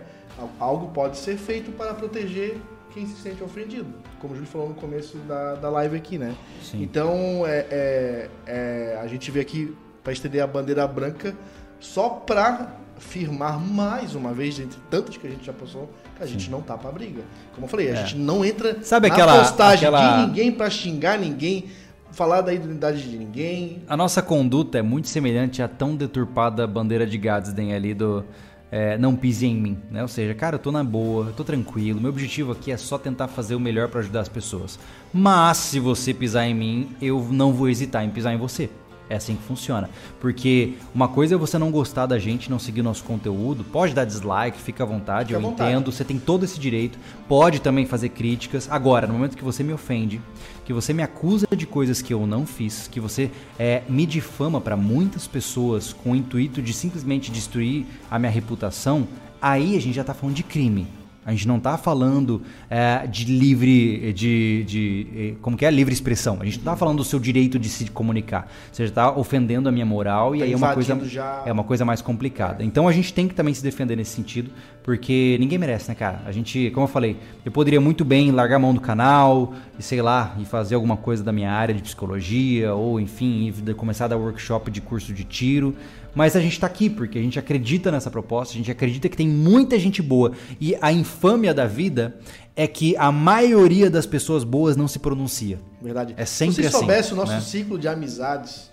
[0.59, 2.57] Algo pode ser feito para proteger
[2.93, 3.87] quem se sente ofendido,
[4.19, 6.35] como o Júlio falou no começo da, da live aqui, né?
[6.63, 6.81] Sim.
[6.81, 11.35] Então, é, é, é, a gente veio aqui para estender a bandeira branca
[11.79, 16.25] só para firmar mais uma vez, entre tantas que a gente já passou, que a
[16.25, 16.33] Sim.
[16.33, 17.21] gente não tá para briga.
[17.53, 17.95] Como eu falei, a é.
[17.95, 20.17] gente não entra Sabe na aquela, postagem aquela...
[20.17, 21.65] de ninguém para xingar ninguém,
[22.11, 23.83] falar da identidade de ninguém.
[23.87, 28.25] A nossa conduta é muito semelhante à tão deturpada bandeira de Gadsden ali do
[28.71, 30.01] é, não pise em mim, né?
[30.01, 31.99] Ou seja, cara, eu tô na boa, eu tô tranquilo.
[31.99, 34.79] Meu objetivo aqui é só tentar fazer o melhor para ajudar as pessoas.
[35.13, 38.69] Mas se você pisar em mim, eu não vou hesitar em pisar em você.
[39.09, 39.89] É assim que funciona.
[40.19, 44.05] Porque uma coisa é você não gostar da gente, não seguir nosso conteúdo, pode dar
[44.05, 45.71] dislike, fica à vontade, fica eu vontade.
[45.71, 48.67] entendo, você tem todo esse direito, pode também fazer críticas.
[48.71, 50.21] Agora, no momento que você me ofende,
[50.63, 54.61] que você me acusa de coisas que eu não fiz, que você é, me difama
[54.61, 59.07] para muitas pessoas com o intuito de simplesmente destruir a minha reputação,
[59.41, 60.98] aí a gente já tá falando de crime.
[61.29, 65.93] A gente não está falando é, de livre, de, de, eh, como que é, livre
[65.93, 66.39] expressão.
[66.41, 68.51] A gente não está falando do seu direito de se comunicar.
[68.71, 71.43] Você está ofendendo a minha moral e tá aí é uma coisa já...
[71.45, 72.63] é uma coisa mais complicada.
[72.63, 74.49] Então a gente tem que também se defender nesse sentido,
[74.89, 76.23] porque ninguém merece, né, cara?
[76.25, 77.15] A gente, como eu falei,
[77.45, 80.97] eu poderia muito bem largar a mão do canal e sei lá e fazer alguma
[80.97, 85.23] coisa da minha área de psicologia ou enfim começar a dar workshop de curso de
[85.23, 85.75] tiro.
[86.15, 89.15] Mas a gente está aqui porque a gente acredita nessa proposta, a gente acredita que
[89.15, 90.31] tem muita gente boa.
[90.59, 92.17] E a infâmia da vida
[92.55, 95.59] é que a maioria das pessoas boas não se pronuncia.
[95.79, 96.15] Verdade.
[96.17, 96.63] É sempre assim.
[96.63, 97.41] Se você soubesse o nosso né?
[97.41, 98.71] ciclo de amizades,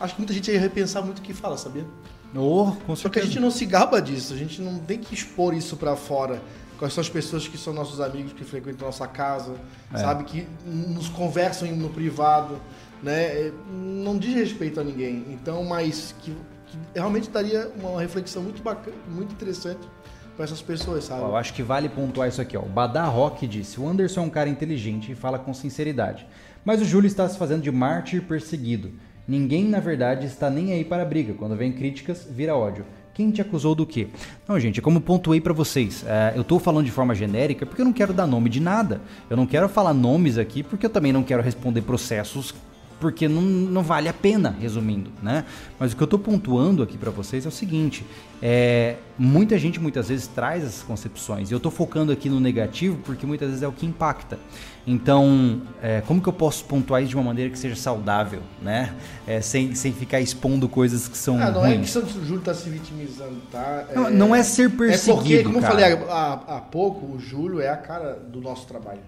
[0.00, 1.84] acho que muita gente ia repensar muito o que fala, sabia?
[2.34, 5.14] Oh, com Só que a gente não se gaba disso, a gente não tem que
[5.14, 6.42] expor isso para fora.
[6.78, 9.54] Quais são as pessoas que são nossos amigos, que frequentam nossa casa,
[9.92, 9.98] é.
[9.98, 10.24] sabe?
[10.24, 12.60] Que nos conversam no privado
[13.04, 15.26] né, é, não diz respeito a ninguém.
[15.28, 16.34] Então, mas que,
[16.66, 19.86] que realmente daria uma reflexão muito bacana, muito interessante
[20.34, 21.20] para essas pessoas, sabe?
[21.20, 22.62] Eu acho que vale pontuar isso aqui, ó.
[22.62, 26.26] O Badar Rock disse: "O Anderson é um cara inteligente e fala com sinceridade,
[26.64, 28.92] mas o Júlio está se fazendo de mártir perseguido.
[29.26, 31.34] Ninguém, na verdade, está nem aí para a briga.
[31.34, 32.84] Quando vem críticas, vira ódio.
[33.14, 34.08] Quem te acusou do quê?
[34.46, 36.04] Não, gente, como pontuei para vocês.
[36.06, 39.00] É, eu estou falando de forma genérica porque eu não quero dar nome de nada.
[39.30, 42.54] Eu não quero falar nomes aqui porque eu também não quero responder processos
[43.04, 45.44] porque não, não vale a pena, resumindo, né?
[45.78, 48.02] Mas o que eu estou pontuando aqui para vocês é o seguinte:
[48.40, 51.50] é, muita gente muitas vezes traz essas concepções.
[51.50, 54.38] E eu estou focando aqui no negativo porque muitas vezes é o que impacta.
[54.86, 58.94] Então, é, como que eu posso pontuar isso de uma maneira que seja saudável, né?
[59.26, 61.36] É, sem, sem ficar expondo coisas que são.
[61.38, 61.74] Ah, não ruins.
[61.74, 63.86] é questão de o Júlio tá se vitimizando, tá?
[63.94, 65.10] Não, não é ser perseguido.
[65.10, 65.90] É porque, como cara.
[65.90, 69.00] eu falei há, há pouco, o Júlio é a cara do nosso trabalho.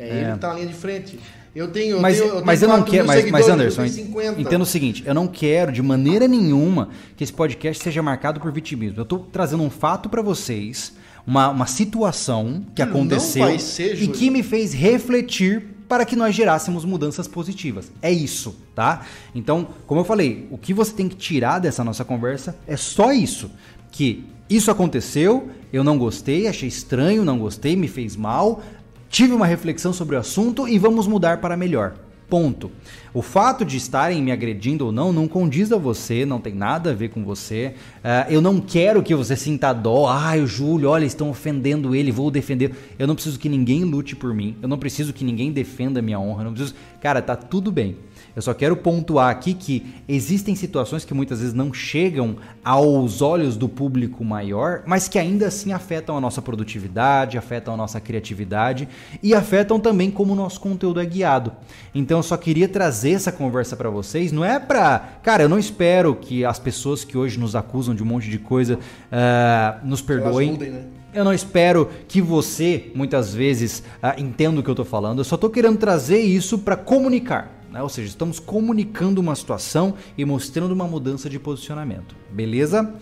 [0.00, 0.22] É, é.
[0.22, 1.20] ele que tá na linha de frente.
[1.54, 4.62] Eu tenho, eu mas, tenho, eu mas tenho eu não quero, mas, mas Anderson, entenda
[4.62, 9.00] o seguinte, eu não quero de maneira nenhuma que esse podcast seja marcado por vitimismo.
[9.00, 10.94] Eu estou trazendo um fato para vocês,
[11.26, 16.84] uma, uma situação que aconteceu ser, e que me fez refletir para que nós gerássemos
[16.84, 17.90] mudanças positivas.
[18.00, 19.04] É isso, tá?
[19.34, 23.12] Então, como eu falei, o que você tem que tirar dessa nossa conversa é só
[23.12, 23.50] isso,
[23.90, 28.62] que isso aconteceu, eu não gostei, achei estranho, não gostei, me fez mal,
[29.10, 31.94] tive uma reflexão sobre o assunto e vamos mudar para melhor.
[32.30, 32.70] Ponto.
[33.12, 36.90] O fato de estarem me agredindo ou não não condiz a você, não tem nada
[36.90, 37.74] a ver com você.
[37.96, 40.06] Uh, eu não quero que você sinta dó.
[40.08, 42.72] Ah, o Júlio, olha, estão ofendendo ele, vou defender.
[42.96, 44.56] Eu não preciso que ninguém lute por mim.
[44.62, 46.42] Eu não preciso que ninguém defenda minha honra.
[46.42, 46.76] Eu não preciso.
[47.00, 47.96] Cara, tá tudo bem.
[48.34, 53.56] Eu só quero pontuar aqui que existem situações que muitas vezes não chegam aos olhos
[53.56, 58.88] do público maior, mas que ainda assim afetam a nossa produtividade, afetam a nossa criatividade
[59.22, 61.52] e afetam também como o nosso conteúdo é guiado.
[61.94, 64.32] Então eu só queria trazer essa conversa para vocês.
[64.32, 65.18] Não é pra.
[65.22, 68.38] Cara, eu não espero que as pessoas que hoje nos acusam de um monte de
[68.38, 70.52] coisa uh, nos perdoem.
[70.52, 70.84] Mudem, né?
[71.12, 75.18] Eu não espero que você, muitas vezes, uh, entenda o que eu estou falando.
[75.18, 77.59] Eu só estou querendo trazer isso para comunicar.
[77.70, 77.82] Né?
[77.82, 82.14] Ou seja, estamos comunicando uma situação e mostrando uma mudança de posicionamento.
[82.30, 82.94] Beleza?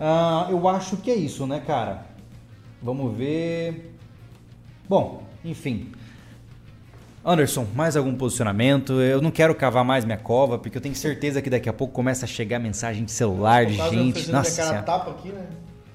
[0.00, 2.06] Uh, eu acho que é isso, né, cara?
[2.82, 3.94] Vamos ver.
[4.88, 5.92] Bom, enfim.
[7.24, 9.00] Anderson, mais algum posicionamento?
[9.00, 11.92] Eu não quero cavar mais minha cova, porque eu tenho certeza que daqui a pouco
[11.92, 14.30] começa a chegar mensagem de celular, de gente.
[14.30, 15.46] Nossa, cara tapa aqui, né?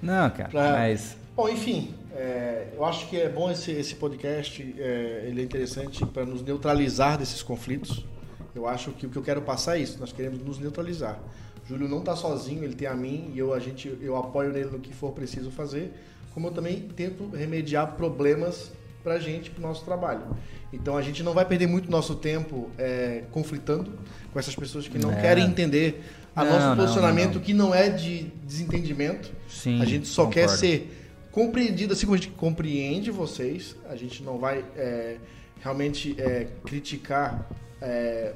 [0.01, 0.71] Não, cara, pra...
[0.73, 5.43] mas Bom, enfim, é, eu acho que é bom esse, esse podcast, é, ele é
[5.43, 8.05] interessante para nos neutralizar desses conflitos.
[8.55, 11.19] Eu acho que o que eu quero passar é isso, nós queremos nos neutralizar.
[11.67, 14.69] Júlio não está sozinho, ele tem a mim e eu, a gente, eu apoio nele
[14.69, 15.93] no que for preciso fazer,
[16.33, 18.71] como eu também tento remediar problemas
[19.03, 20.21] para a gente, para o nosso trabalho.
[20.71, 23.91] Então a gente não vai perder muito nosso tempo é, conflitando
[24.31, 25.21] com essas pessoas que não é.
[25.21, 26.03] querem entender
[26.35, 29.31] a não, nosso posicionamento, não, não, que não é de desentendimento.
[29.49, 30.49] Sim, a gente só concordo.
[30.49, 30.97] quer ser
[31.31, 35.17] compreendido, assim como a gente compreende vocês, a gente não vai é,
[35.61, 37.47] realmente é, criticar
[37.81, 38.33] é,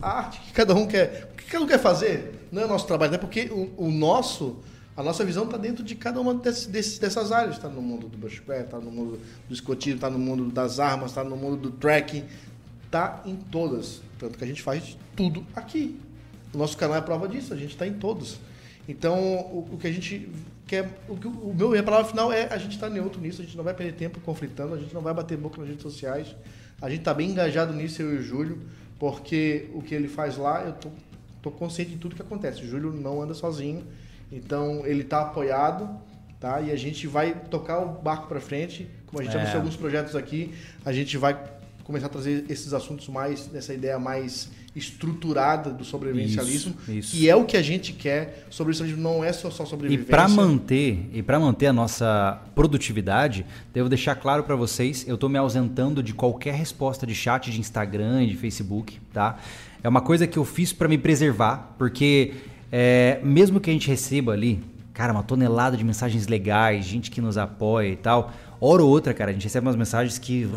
[0.00, 1.30] a arte que cada um quer.
[1.32, 3.90] O que cada um quer fazer não é o nosso trabalho, é porque o, o
[3.90, 4.56] nosso.
[4.96, 7.54] A nossa visão está dentro de cada uma desse, dessas áreas.
[7.54, 11.12] Está no mundo do bushcraft, está no mundo do escotismo, está no mundo das armas,
[11.12, 12.24] está no mundo do tracking.
[12.84, 14.00] Está em todas.
[14.18, 16.00] Tanto que a gente faz tudo aqui.
[16.52, 18.40] O nosso canal é prova disso, a gente está em todos.
[18.88, 20.28] Então, o, o que a gente
[20.68, 23.44] que é, o, o meu, minha palavra final é a gente está neutro nisso, a
[23.44, 26.36] gente não vai perder tempo conflitando, a gente não vai bater boca nas redes sociais.
[26.80, 28.60] A gente está bem engajado nisso, eu e o Júlio,
[28.98, 30.90] porque o que ele faz lá, eu tô,
[31.40, 32.62] tô consciente de tudo que acontece.
[32.62, 33.82] O Júlio não anda sozinho,
[34.30, 35.88] então ele está apoiado,
[36.38, 36.60] tá?
[36.60, 38.86] E a gente vai tocar o barco para frente.
[39.06, 39.54] Como a gente é.
[39.54, 40.54] alguns projetos aqui,
[40.84, 41.34] a gente vai
[41.88, 47.16] começar a trazer esses assuntos mais, nessa ideia mais estruturada do sobrevivencialismo, isso, isso.
[47.16, 48.46] que é o que a gente quer.
[48.50, 50.06] Sobrevivencialismo não é só, só sobrevivência.
[50.06, 55.14] E para manter e para manter a nossa produtividade, devo deixar claro para vocês, eu
[55.14, 59.38] estou me ausentando de qualquer resposta de chat de Instagram e de Facebook, tá?
[59.82, 62.34] É uma coisa que eu fiz para me preservar, porque
[62.70, 64.60] é, mesmo que a gente receba ali,
[64.92, 68.30] cara, uma tonelada de mensagens legais, gente que nos apoia e tal,
[68.60, 70.48] hora ou outra, cara, a gente recebe umas mensagens que.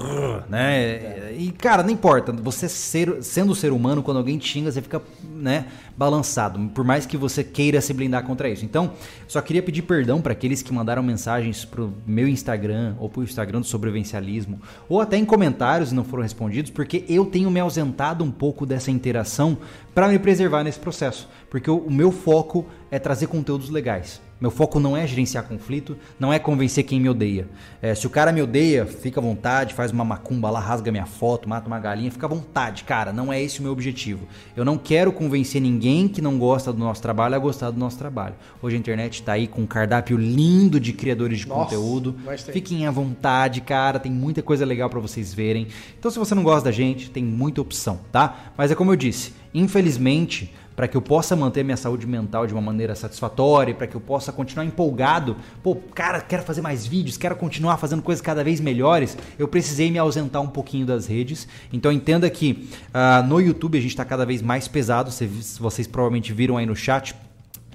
[0.50, 1.34] né?
[1.38, 2.32] E, cara, não importa.
[2.32, 6.60] Você ser, sendo ser humano, quando alguém te xinga, você fica, né, balançado.
[6.70, 8.66] Por mais que você queira se blindar contra isso.
[8.66, 8.94] Então,
[9.28, 13.62] só queria pedir perdão para aqueles que mandaram mensagens pro meu Instagram ou pro Instagram
[13.62, 18.24] do sobrevivencialismo, ou até em comentários e não foram respondidos, porque eu tenho me ausentado
[18.24, 19.58] um pouco dessa interação
[19.94, 21.28] para me preservar nesse processo.
[21.50, 24.22] Porque o, o meu foco é trazer conteúdos legais.
[24.42, 27.48] Meu foco não é gerenciar conflito, não é convencer quem me odeia.
[27.80, 31.06] É, se o cara me odeia, fica à vontade, faz uma macumba lá, rasga minha
[31.06, 33.14] foto, mata uma galinha, fica à vontade, cara.
[33.14, 34.28] Não é esse o meu objetivo.
[34.58, 38.00] Eu não quero convencer ninguém que não gosta do nosso trabalho a gostar do nosso
[38.00, 38.34] trabalho.
[38.64, 42.16] Hoje a internet está aí com um cardápio lindo de criadores de Nossa, conteúdo.
[42.52, 44.00] Fiquem à vontade, cara.
[44.00, 45.68] Tem muita coisa legal para vocês verem.
[46.00, 48.52] Então, se você não gosta da gente, tem muita opção, tá?
[48.58, 50.52] Mas é como eu disse, infelizmente
[50.82, 54.02] para que eu possa manter minha saúde mental de uma maneira satisfatória, para que eu
[54.02, 55.38] possa continuar empolgado.
[55.62, 59.16] Pô, cara, quero fazer mais vídeos, quero continuar fazendo coisas cada vez melhores.
[59.38, 61.48] Eu precisei me ausentar um pouquinho das redes.
[61.72, 65.12] Então entenda que uh, no YouTube a gente está cada vez mais pesado.
[65.12, 67.14] Vocês, vocês provavelmente viram aí no chat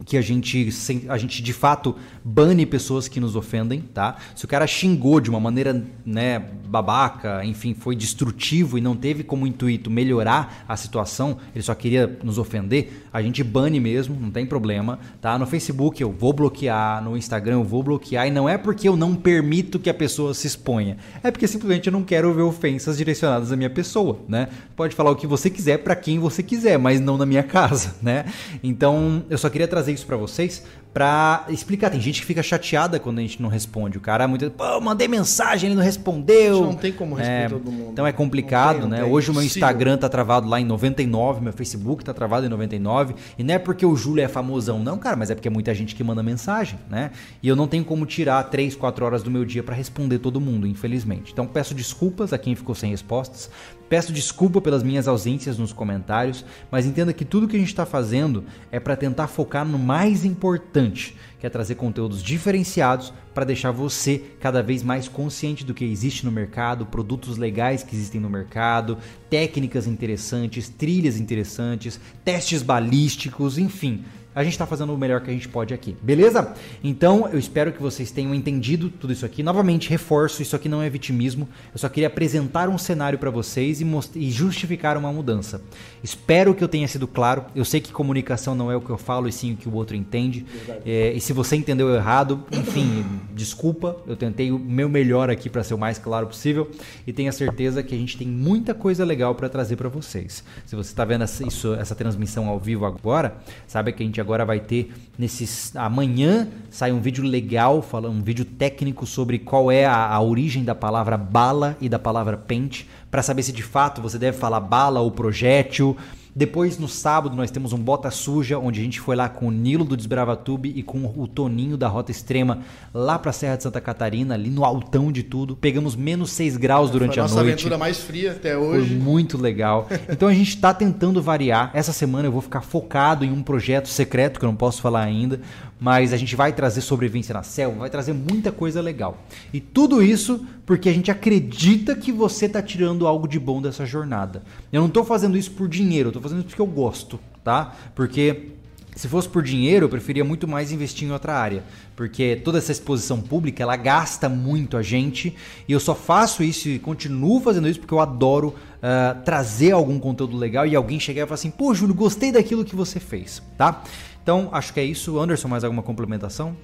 [0.05, 0.69] que a gente,
[1.09, 4.17] a gente de fato bane pessoas que nos ofendem, tá?
[4.35, 9.23] Se o cara xingou de uma maneira, né, babaca, enfim, foi destrutivo e não teve
[9.23, 14.31] como intuito melhorar a situação, ele só queria nos ofender, a gente bane mesmo, não
[14.31, 15.39] tem problema, tá?
[15.39, 18.95] No Facebook eu vou bloquear, no Instagram eu vou bloquear e não é porque eu
[18.95, 22.99] não permito que a pessoa se exponha, é porque simplesmente eu não quero ver ofensas
[22.99, 24.49] direcionadas à minha pessoa, né?
[24.77, 27.95] Pode falar o que você quiser para quem você quiser, mas não na minha casa,
[28.03, 28.27] né?
[28.63, 30.63] Então, eu só queria trazer isso para vocês
[30.97, 31.91] para explicar.
[31.91, 33.99] Tem gente que fica chateada quando a gente não responde.
[33.99, 34.51] O cara muito.
[34.51, 36.63] Pô, mandei mensagem, ele não respondeu.
[36.63, 37.91] Não tem como responder é, todo mundo.
[37.93, 39.03] Então é complicado, não tem, não né?
[39.03, 39.13] Tem.
[39.13, 43.15] Hoje o meu Instagram tá travado lá em 99, meu Facebook tá travado em 99.
[43.37, 45.75] E não é porque o Júlio é famosão, não, cara, mas é porque é muita
[45.75, 47.11] gente que manda mensagem, né?
[47.43, 50.41] E eu não tenho como tirar 3, 4 horas do meu dia para responder todo
[50.41, 51.31] mundo, infelizmente.
[51.31, 53.51] Então peço desculpas a quem ficou sem respostas.
[53.89, 57.87] Peço desculpa pelas minhas ausências nos comentários, mas entenda que tudo que a gente está
[57.87, 63.71] fazendo é para tentar focar no mais importante, que é trazer conteúdos diferenciados para deixar
[63.71, 68.29] você cada vez mais consciente do que existe no mercado, produtos legais que existem no
[68.29, 68.99] mercado,
[69.31, 74.05] técnicas interessantes, trilhas interessantes, testes balísticos, enfim
[74.37, 76.55] a gente está fazendo o melhor que a gente pode aqui, beleza?
[76.85, 79.43] Então eu espero que vocês tenham entendido tudo isso aqui.
[79.43, 81.49] Novamente, reforço: isso aqui não é vitimismo.
[81.73, 85.63] Eu só queria apresentar um cenário para vocês e, e, justificar uma mudança.
[86.05, 87.47] Espero que eu tenha sido claro.
[87.55, 89.73] Eu sei que comunicação não é o que eu falo e sim o que o
[89.73, 90.45] outro entende.
[90.85, 93.97] É, e se você entendeu errado, enfim, desculpa.
[94.07, 96.71] Eu tentei o meu melhor aqui para ser o mais claro possível
[97.07, 100.45] e tenha certeza que a gente tem muita coisa legal para trazer para vocês.
[100.67, 104.26] Se você está vendo essa, isso, essa transmissão ao vivo agora, sabe que a gente
[104.27, 109.71] agora vai ter nesses amanhã sai um vídeo legal falando um vídeo técnico sobre qual
[109.71, 113.63] é a, a origem da palavra bala e da palavra pente para saber se de
[113.63, 115.97] fato você deve falar bala ou projétil
[116.39, 119.51] depois, no sábado, nós temos um Bota Suja, onde a gente foi lá com o
[119.51, 122.59] Nilo do Desbravatube e com o Toninho da Rota Extrema,
[122.93, 125.57] lá pra Serra de Santa Catarina, ali no altão de tudo.
[125.57, 127.47] Pegamos menos 6 graus durante foi a, nossa noite.
[127.47, 128.87] Nossa aventura mais fria até hoje.
[128.87, 129.89] Foi muito legal.
[130.09, 131.71] Então a gente tá tentando variar.
[131.75, 135.03] Essa semana eu vou ficar focado em um projeto secreto, que eu não posso falar
[135.03, 135.41] ainda,
[135.79, 139.19] mas a gente vai trazer sobrevivência na selva, vai trazer muita coisa legal.
[139.53, 143.85] E tudo isso porque a gente acredita que você está tirando algo de bom dessa
[143.85, 144.43] jornada.
[144.73, 147.75] Eu não estou fazendo isso por dinheiro, eu estou fazendo isso porque eu gosto, tá?
[147.95, 148.57] Porque
[148.97, 151.63] se fosse por dinheiro, eu preferia muito mais investir em outra área,
[151.95, 155.37] porque toda essa exposição pública, ela gasta muito a gente,
[155.69, 159.99] e eu só faço isso e continuo fazendo isso porque eu adoro uh, trazer algum
[159.99, 163.43] conteúdo legal e alguém chegar e falar assim, pô, Júlio, gostei daquilo que você fez,
[163.59, 163.85] tá?
[164.27, 165.21] Então, acho que é isso.
[165.21, 166.57] Anderson, mais alguma complementação?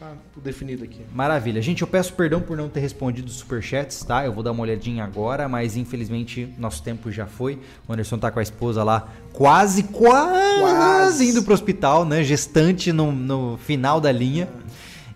[0.00, 1.02] Ah, tudo definido aqui.
[1.14, 1.60] Maravilha.
[1.60, 4.24] Gente, eu peço perdão por não ter respondido os superchats, tá?
[4.24, 7.58] Eu vou dar uma olhadinha agora, mas infelizmente nosso tempo já foi.
[7.86, 11.28] O Anderson tá com a esposa lá quase, quase, quase.
[11.28, 12.24] indo pro hospital, né?
[12.24, 14.48] Gestante no, no final da linha.
[14.50, 14.65] Ah.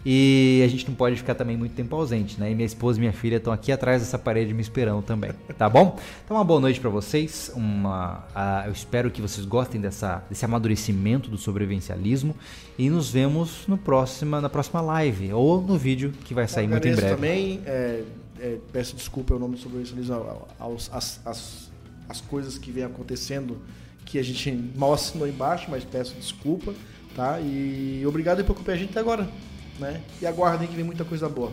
[0.05, 2.51] E a gente não pode ficar também muito tempo ausente, né?
[2.51, 5.69] E minha esposa e minha filha estão aqui atrás dessa parede me esperando também, tá
[5.69, 5.99] bom?
[6.25, 7.53] Então uma boa noite para vocês.
[7.55, 8.25] Uma,
[8.67, 12.35] eu espero que vocês gostem dessa, desse amadurecimento do sobrevivencialismo
[12.79, 16.89] e nos vemos no próxima, na próxima live ou no vídeo que vai sair muito
[16.89, 17.15] em breve.
[17.15, 18.03] também é,
[18.41, 21.71] é, peço desculpa o nome do sobrevivencialismo aos, as, as,
[22.09, 23.59] as coisas que vem acontecendo
[24.07, 26.73] que a gente mal assinou embaixo, mas peço desculpa,
[27.15, 27.39] tá?
[27.39, 29.29] E obrigado por acompanhar a gente até agora
[29.81, 30.01] né?
[30.21, 31.53] E aguardem que vem muita coisa boa.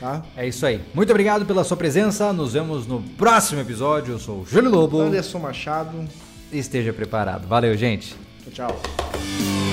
[0.00, 0.22] Tá?
[0.36, 0.80] É isso aí.
[0.94, 2.32] Muito obrigado pela sua presença.
[2.32, 4.14] Nos vemos no próximo episódio.
[4.14, 5.00] Eu sou o Júlio Lobo.
[5.00, 6.06] Anderson Machado.
[6.52, 7.46] Esteja preparado.
[7.48, 8.14] Valeu, gente.
[8.52, 9.67] Tchau, tchau.